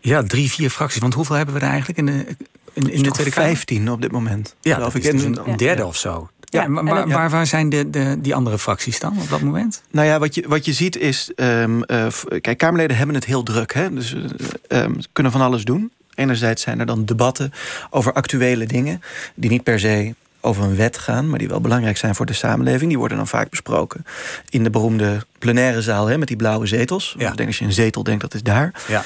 [0.00, 1.00] Ja, drie, vier fracties.
[1.00, 2.26] Want hoeveel hebben we er eigenlijk in de,
[2.72, 3.48] in, in de Tweede Kamer?
[3.48, 4.54] 15 op dit moment.
[4.60, 5.04] Ja, dat ik.
[5.04, 5.88] is dus een, een derde ja.
[5.88, 6.28] of zo.
[6.56, 9.40] Ja, ja maar waar, waar, waar, zijn de, de, die andere fracties dan op dat
[9.40, 9.82] moment?
[9.90, 11.32] Nou ja, wat je, wat je ziet is...
[11.36, 12.06] Um, uh,
[12.40, 13.74] kijk, Kamerleden hebben het heel druk.
[13.74, 13.92] Hè?
[13.92, 15.90] Dus uh, um, ze kunnen van alles doen.
[16.14, 17.52] Enerzijds zijn er dan debatten
[17.90, 19.02] over actuele dingen...
[19.34, 22.32] die niet per se over een wet gaan, maar die wel belangrijk zijn voor de
[22.32, 22.88] samenleving.
[22.88, 24.04] Die worden dan vaak besproken
[24.48, 27.14] in de beroemde plenaire zaal hè, met die blauwe zetels.
[27.18, 27.30] Ja.
[27.30, 28.72] Ik denk als je een zetel denkt, dat is daar.
[28.88, 29.02] Ja.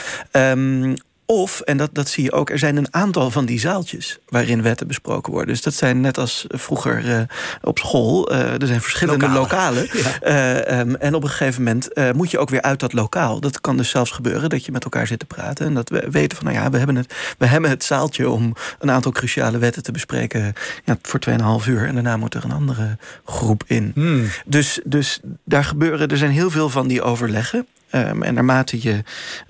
[0.53, 0.94] Um,
[1.31, 4.62] of, en dat, dat zie je ook, er zijn een aantal van die zaaltjes waarin
[4.62, 5.55] wetten besproken worden.
[5.55, 7.20] Dus dat zijn net als vroeger uh,
[7.62, 8.33] op school.
[8.33, 9.89] Uh, er zijn verschillende lokalen.
[10.01, 10.64] Ja.
[10.66, 13.41] Uh, um, en op een gegeven moment moet je ook weer uit dat lokaal.
[13.41, 15.66] Dat kan dus zelfs gebeuren dat je met elkaar zit te praten.
[15.66, 18.55] En dat we weten van, nou ja, we hebben het, we hebben het zaaltje om
[18.78, 20.53] een aantal cruciale wetten te bespreken
[20.85, 21.20] ja, voor
[21.62, 21.87] 2,5 uur.
[21.87, 23.91] En daarna moet er een andere groep in.
[23.95, 24.26] Hmm.
[24.47, 27.66] Dus, dus daar gebeuren, er zijn heel veel van die overleggen.
[27.93, 29.03] Um, en naarmate je,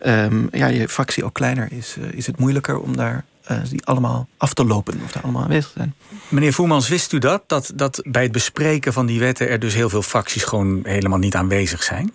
[0.06, 3.84] um, ja, je fractie ook kleiner is, uh, is het moeilijker om daar uh, die
[3.84, 5.94] allemaal af te lopen of daar allemaal aanwezig te zijn.
[6.28, 7.42] Meneer Voermans, wist u dat?
[7.46, 7.72] dat?
[7.74, 11.34] Dat bij het bespreken van die wetten er dus heel veel fracties gewoon helemaal niet
[11.34, 12.12] aanwezig zijn?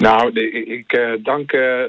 [0.00, 1.82] Nou, de, ik uh, dank uh,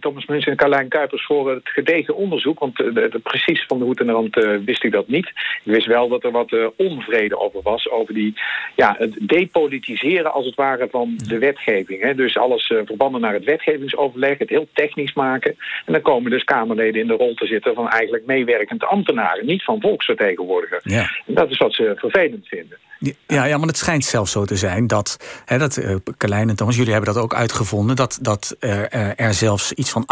[0.00, 2.58] Thomas Muns en Carlijn Kuipers voor het gedegen onderzoek.
[2.58, 4.34] Want uh, de, de, precies van de hoed en de rand
[4.64, 5.26] wist ik dat niet.
[5.64, 7.90] Ik wist wel dat er wat onvrede over was.
[7.90, 8.34] Over die,
[8.76, 12.02] ja, het depolitiseren als het ware van de wetgeving.
[12.02, 12.14] Hè.
[12.14, 14.38] Dus alles verbanden naar het wetgevingsoverleg.
[14.38, 15.56] Het heel technisch maken.
[15.86, 19.46] En dan komen dus Kamerleden in de rol te zitten van eigenlijk meewerkend ambtenaren.
[19.46, 20.80] Niet van volksvertegenwoordiger.
[20.82, 21.10] Ja.
[21.26, 22.78] En dat is wat ze vervelend vinden.
[23.26, 26.56] Ja, ja, maar het schijnt zelfs zo te zijn dat, hè, dat uh, Carlijn en
[26.56, 30.06] Thomas, jullie hebben dat ook uitgevonden, dat, dat er, er zelfs iets van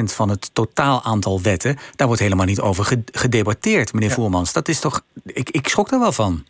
[0.00, 4.14] 38% van het totaal aantal wetten, daar wordt helemaal niet over gedebatteerd, meneer ja.
[4.14, 4.52] Voermans.
[4.52, 6.44] Dat is toch, ik, ik schrok er wel van.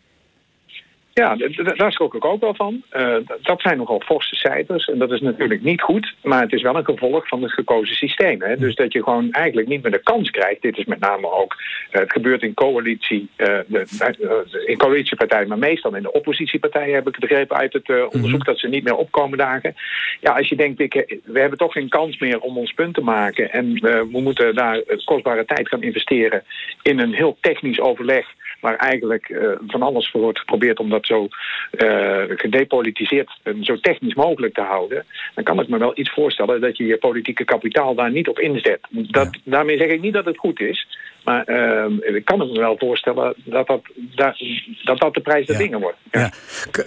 [1.17, 1.35] Ja,
[1.75, 2.83] daar schrok ik ook wel van.
[2.93, 4.85] Uh, dat zijn nogal forse cijfers.
[4.85, 6.13] En dat is natuurlijk niet goed.
[6.23, 8.41] Maar het is wel een gevolg van het gekozen systeem.
[8.41, 8.57] Hè?
[8.57, 10.61] Dus dat je gewoon eigenlijk niet meer de kans krijgt.
[10.61, 11.55] Dit is met name ook.
[11.91, 13.29] Uh, het gebeurt in coalitie.
[13.37, 18.45] Uh, de, in coalitiepartijen, maar meestal in de oppositiepartijen heb ik begrepen uit het onderzoek
[18.45, 19.75] dat ze niet meer opkomen dagen.
[20.19, 23.01] Ja, als je denkt, ik, we hebben toch geen kans meer om ons punt te
[23.01, 23.51] maken.
[23.51, 26.43] En we moeten daar kostbare tijd gaan investeren
[26.81, 28.25] in een heel technisch overleg
[28.59, 31.27] waar eigenlijk uh, van alles voor wordt geprobeerd om dat zo
[31.71, 35.05] uh, gedepolitiseerd en zo technisch mogelijk te houden,
[35.35, 38.39] dan kan ik me wel iets voorstellen dat je je politieke kapitaal daar niet op
[38.39, 38.79] inzet.
[38.89, 40.87] Dat, Daarmee zeg ik niet dat het goed is,
[41.27, 43.81] maar uh, ik kan me wel voorstellen dat dat,
[44.15, 44.35] dat,
[44.83, 45.97] dat, dat de prijs der dingen wordt.
[46.11, 46.31] Ja.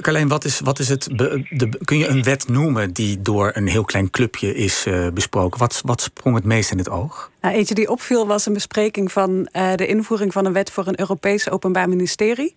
[0.03, 0.27] ja.
[0.27, 1.09] wat is, wat is het?
[1.13, 5.59] De, kun je een wet noemen die door een heel klein clubje is uh, besproken?
[5.59, 7.31] Wat, wat sprong het meest in het oog?
[7.41, 10.87] Nou, eentje die opviel was een bespreking van uh, de invoering van een wet voor
[10.87, 12.55] een Europees Openbaar Ministerie.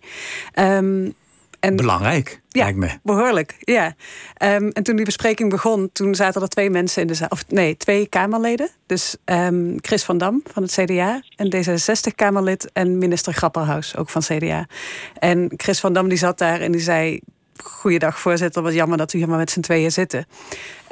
[0.58, 1.14] Um,
[1.64, 2.88] en, Belangrijk, ja, lijkt me.
[3.02, 3.86] Behoorlijk, ja.
[4.42, 7.28] Um, en toen die bespreking begon, toen zaten er twee mensen in de zaal.
[7.28, 8.68] Of nee, twee Kamerleden.
[8.86, 11.22] Dus um, Chris van Dam van het CDA.
[11.36, 14.66] En D66-Kamerlid en minister Grapperhaus, ook van CDA.
[15.18, 17.20] En Chris van Dam die zat daar en die zei...
[17.62, 18.62] Goeiedag, voorzitter.
[18.62, 20.26] Wat jammer dat u hier maar met z'n tweeën zitten.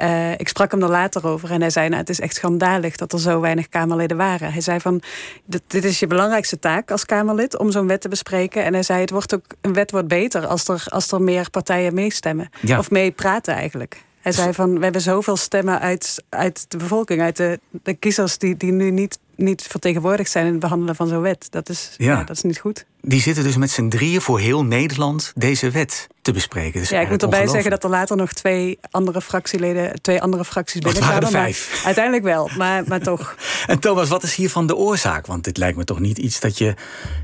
[0.01, 2.95] Uh, ik sprak hem er later over en hij zei: nou, Het is echt schandalig
[2.95, 4.51] dat er zo weinig Kamerleden waren.
[4.51, 5.01] Hij zei: van,
[5.45, 8.63] dit, dit is je belangrijkste taak als Kamerlid om zo'n wet te bespreken.
[8.63, 11.49] En hij zei: Het wordt ook, een wet wordt beter als er, als er meer
[11.49, 12.49] partijen meestemmen.
[12.61, 12.77] Ja.
[12.77, 14.03] Of mee praten eigenlijk.
[14.21, 18.37] Hij zei van, we hebben zoveel stemmen uit, uit de bevolking, uit de, de kiezers
[18.37, 21.47] die, die nu niet niet vertegenwoordigd zijn in het behandelen van zo'n wet.
[21.49, 22.23] Dat is, ja.
[22.23, 22.85] dat is niet goed.
[23.05, 26.79] Die zitten dus met z'n drieën voor heel Nederland deze wet te bespreken.
[26.79, 30.45] Dus ja, ik moet erbij zeggen dat er later nog twee andere fractieleden, twee andere
[30.45, 31.29] fracties binnenkwamen.
[31.29, 31.81] vijf.
[31.85, 33.35] Uiteindelijk wel, maar, maar toch.
[33.67, 35.25] en Thomas, wat is hiervan de oorzaak?
[35.25, 36.75] Want dit lijkt me toch niet iets dat je,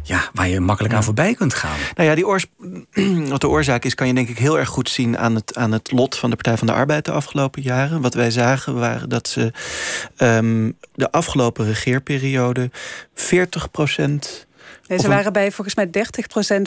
[0.04, 1.78] ja, waar je makkelijk aan voorbij kunt gaan.
[1.96, 2.46] Nou ja, die oors
[3.30, 5.72] wat de oorzaak is, kan je denk ik heel erg goed zien aan het, aan
[5.72, 8.02] het lot van de Partij van de Arbeid de afgelopen jaren.
[8.02, 9.52] Wat wij zagen waren dat ze
[10.18, 12.72] um, de afgelopen regeerperiode
[13.14, 14.48] 40 procent
[14.90, 15.92] Nee, ze waren bij volgens mij 30%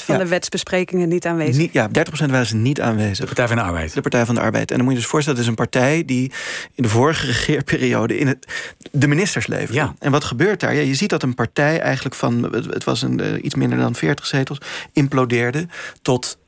[0.04, 1.56] van de wetsbesprekingen niet aanwezig.
[1.56, 1.90] Niet, ja, 30%
[2.30, 3.18] waren ze niet aanwezig.
[3.18, 3.94] De Partij van de Arbeid.
[3.94, 4.70] De Partij van de Arbeid.
[4.70, 6.32] En dan moet je dus voorstellen, het is een partij die
[6.74, 8.46] in de vorige regeerperiode in het,
[8.90, 9.72] de ministers levert.
[9.72, 9.94] Ja.
[9.98, 10.74] En wat gebeurt daar?
[10.74, 13.94] Ja, je ziet dat een partij eigenlijk van, het was een, uh, iets minder dan
[13.94, 14.58] 40 zetels,
[14.92, 15.66] implodeerde
[16.02, 16.38] tot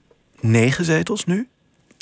[0.41, 1.49] negen zetels nu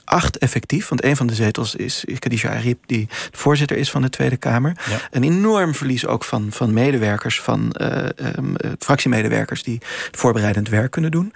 [0.05, 0.89] acht effectief.
[0.89, 4.37] Want een van de zetels is Khadija Arif, die de voorzitter is van de Tweede
[4.37, 4.77] Kamer.
[5.11, 7.89] Een enorm verlies ook van, van medewerkers, van uh,
[8.37, 9.81] um, fractiemedewerkers die
[10.11, 11.33] voorbereidend werk kunnen doen.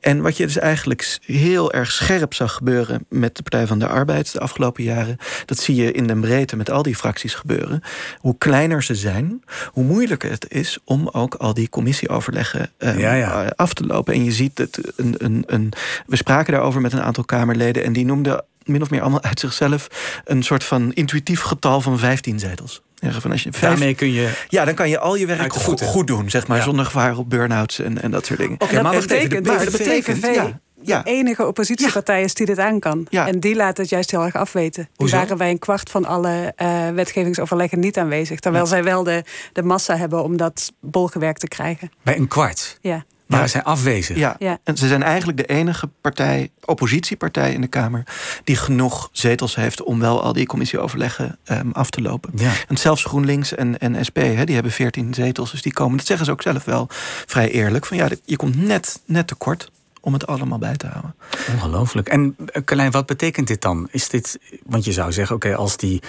[0.00, 3.86] En wat je dus eigenlijk heel erg scherp zag gebeuren met de Partij van de
[3.86, 7.82] Arbeid de afgelopen jaren, dat zie je in de breedte met al die fracties gebeuren.
[8.18, 13.14] Hoe kleiner ze zijn, hoe moeilijker het is om ook al die commissieoverleggen um, ja,
[13.14, 13.52] ja.
[13.56, 14.14] af te lopen.
[14.14, 15.72] En je ziet het, een, een, een,
[16.06, 19.40] we spraken daarover met een aantal Kamerleden en die noemden min of meer allemaal uit
[19.40, 19.88] zichzelf
[20.24, 22.82] een soort van intuïtief getal van 15 zetels.
[23.00, 23.72] Ja, van als je vijf...
[23.72, 24.32] Daarmee kun je.
[24.48, 26.62] Ja, dan kan je al je werk goed, goed, doen, zeg maar, ja.
[26.62, 28.54] zonder gevaar op burn-outs en, en dat soort dingen.
[28.54, 31.02] Oké, okay, maar dat betekent, maar dat betekent ja, ja.
[31.02, 33.06] de enige oppositiepartij is die dit aan kan.
[33.10, 33.26] Ja.
[33.26, 34.82] En die laten het juist heel erg afweten.
[34.82, 35.16] Die Hoezo?
[35.16, 38.40] waren bij een kwart van alle uh, wetgevingsoverleggen niet aanwezig.
[38.40, 41.90] Terwijl zij wel de, de massa hebben om dat bolgewerk te krijgen.
[42.02, 42.78] Bij een kwart?
[42.80, 43.04] Ja.
[43.38, 44.16] Maar zij afwezen.
[44.16, 44.36] Ja.
[44.38, 44.58] ja.
[44.64, 48.04] en ze zijn eigenlijk de enige partij, oppositiepartij in de Kamer,
[48.44, 52.30] die genoeg zetels heeft om wel al die commissieoverleggen um, af te lopen.
[52.34, 52.52] Ja.
[52.68, 55.96] En zelfs GroenLinks en, en SP, hè, die hebben 14 zetels, dus die komen.
[55.96, 56.86] Dat zeggen ze ook zelf wel
[57.26, 57.86] vrij eerlijk.
[57.86, 59.70] Van ja, je komt net, net tekort
[60.00, 61.14] om het allemaal bij te houden.
[61.52, 62.08] Ongelooflijk.
[62.08, 63.88] En Carlijn, wat betekent dit dan?
[63.90, 66.02] Is dit, want je zou zeggen, oké, als die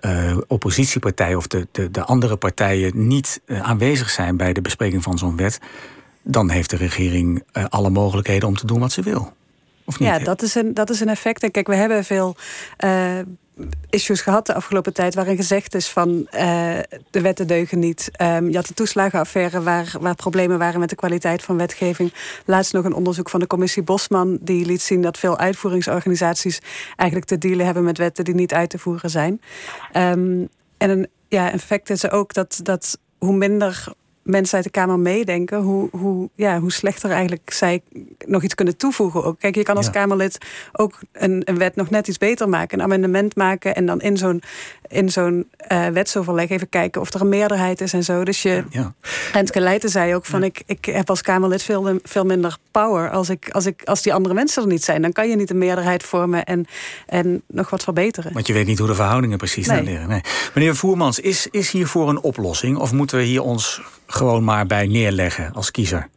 [0.00, 5.02] uh, oppositiepartij of de, de, de andere partijen niet uh, aanwezig zijn bij de bespreking
[5.02, 5.60] van zo'n wet,
[6.30, 9.32] dan heeft de regering uh, alle mogelijkheden om te doen wat ze wil.
[9.84, 10.08] Of niet?
[10.08, 11.42] Ja, dat is een, dat is een effect.
[11.42, 12.36] En kijk, we hebben veel
[12.84, 13.18] uh,
[13.90, 16.24] issues gehad de afgelopen tijd waarin gezegd is van uh,
[17.10, 18.10] de wetten deugen niet.
[18.22, 22.12] Um, je had de toeslagenaffaire waar, waar problemen waren met de kwaliteit van wetgeving.
[22.44, 26.60] Laatst nog een onderzoek van de commissie Bosman die liet zien dat veel uitvoeringsorganisaties
[26.96, 29.40] eigenlijk te dealen hebben met wetten die niet uit te voeren zijn.
[29.96, 33.92] Um, en een ja, effect is ook dat, dat hoe minder
[34.28, 37.82] mensen uit de Kamer meedenken, hoe, hoe, ja, hoe slechter eigenlijk zij
[38.26, 39.24] nog iets kunnen toevoegen.
[39.24, 39.38] Ook.
[39.38, 39.92] Kijk, je kan als ja.
[39.92, 40.38] Kamerlid
[40.72, 44.16] ook een, een wet nog net iets beter maken, een amendement maken en dan in
[44.16, 44.42] zo'n
[44.88, 48.24] in zo'n uh, wetsoverleg even kijken of er een meerderheid is en zo.
[48.24, 48.94] Dus je, ja.
[49.32, 50.46] Rentke Leijten zei ook van ja.
[50.46, 54.14] ik, ik heb als Kamerlid veel, veel minder power als, ik, als, ik, als die
[54.14, 55.02] andere mensen er niet zijn.
[55.02, 56.66] Dan kan je niet een meerderheid vormen en,
[57.06, 58.32] en nog wat verbeteren.
[58.32, 59.82] Want je weet niet hoe de verhoudingen precies nee.
[59.82, 60.08] liggen.
[60.08, 60.20] Nee.
[60.54, 63.80] Meneer Voermans, is, is hiervoor een oplossing of moeten we hier ons
[64.10, 66.08] gewoon maar bij neerleggen als kiezer?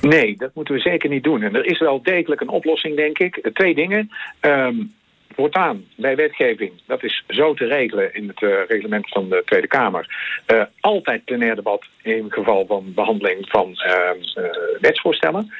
[0.00, 1.42] Nee, dat moeten we zeker niet doen.
[1.42, 3.50] En er is wel degelijk een oplossing, denk ik.
[3.52, 4.10] Twee dingen.
[4.40, 4.92] Um,
[5.38, 9.66] voortaan bij wetgeving, dat is zo te regelen in het uh, reglement van de Tweede
[9.66, 10.06] Kamer,
[10.52, 14.42] uh, altijd plenair debat in geval van behandeling van uh,
[14.80, 15.52] wetsvoorstellen.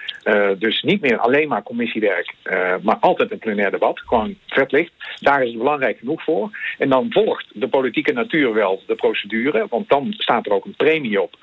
[0.59, 2.35] dus niet meer alleen maar commissiewerk,
[2.83, 4.93] maar altijd een plenair debat, gewoon verplicht.
[5.21, 6.51] Daar is het belangrijk genoeg voor.
[6.79, 10.77] En dan volgt de politieke natuur wel de procedure, want dan staat er ook een
[10.77, 11.37] premie op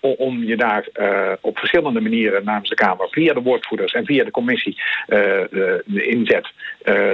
[0.00, 0.88] om je daar
[1.40, 6.52] op verschillende manieren namens de Kamer, via de woordvoerders en via de commissie, de inzet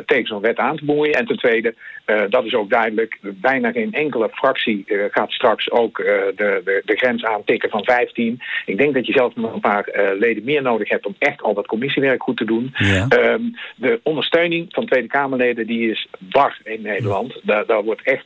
[0.07, 1.14] tegen zo'n wet aan te boeien.
[1.14, 1.74] En ten tweede,
[2.07, 6.61] uh, dat is ook duidelijk, bijna geen enkele fractie uh, gaat straks ook uh, de,
[6.64, 8.41] de, de grens aantikken van 15.
[8.66, 11.55] Ik denk dat je zelfs nog een paar leden meer nodig hebt om echt al
[11.55, 12.74] dat commissiewerk goed te doen.
[12.74, 13.07] Ja.
[13.11, 17.41] Um, de ondersteuning van Tweede Kamerleden die is bar in Nederland.
[17.43, 18.24] Daar, daar wordt echt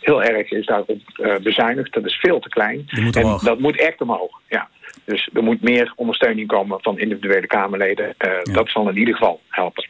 [0.00, 0.98] heel erg is daarop
[1.42, 1.92] bezuinigd.
[1.92, 2.84] Dat is veel te klein.
[2.88, 4.40] En dat moet echt omhoog.
[4.48, 4.68] Ja.
[5.06, 8.06] Dus er moet meer ondersteuning komen van individuele Kamerleden.
[8.06, 8.52] Uh, ja.
[8.52, 9.84] Dat zal in ieder geval helpen.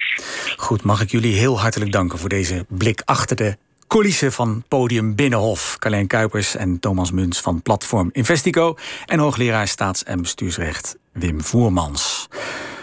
[0.56, 3.56] Goed, mag ik jullie heel hartelijk danken voor deze blik achter de
[3.86, 5.76] coulissen van Podium Binnenhof.
[5.78, 8.76] Carlijn Kuipers en Thomas Muns van Platform Investico.
[9.06, 12.28] En hoogleraar staats- en bestuursrecht Wim Voermans.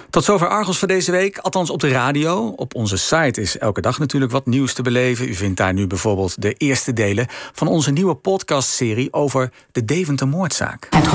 [0.09, 2.47] Tot zover Argos voor deze week, althans op de radio.
[2.47, 5.29] Op onze site is elke dag natuurlijk wat nieuws te beleven.
[5.29, 10.27] U vindt daar nu bijvoorbeeld de eerste delen van onze nieuwe podcastserie over de Deventer
[10.27, 10.89] moordzaak.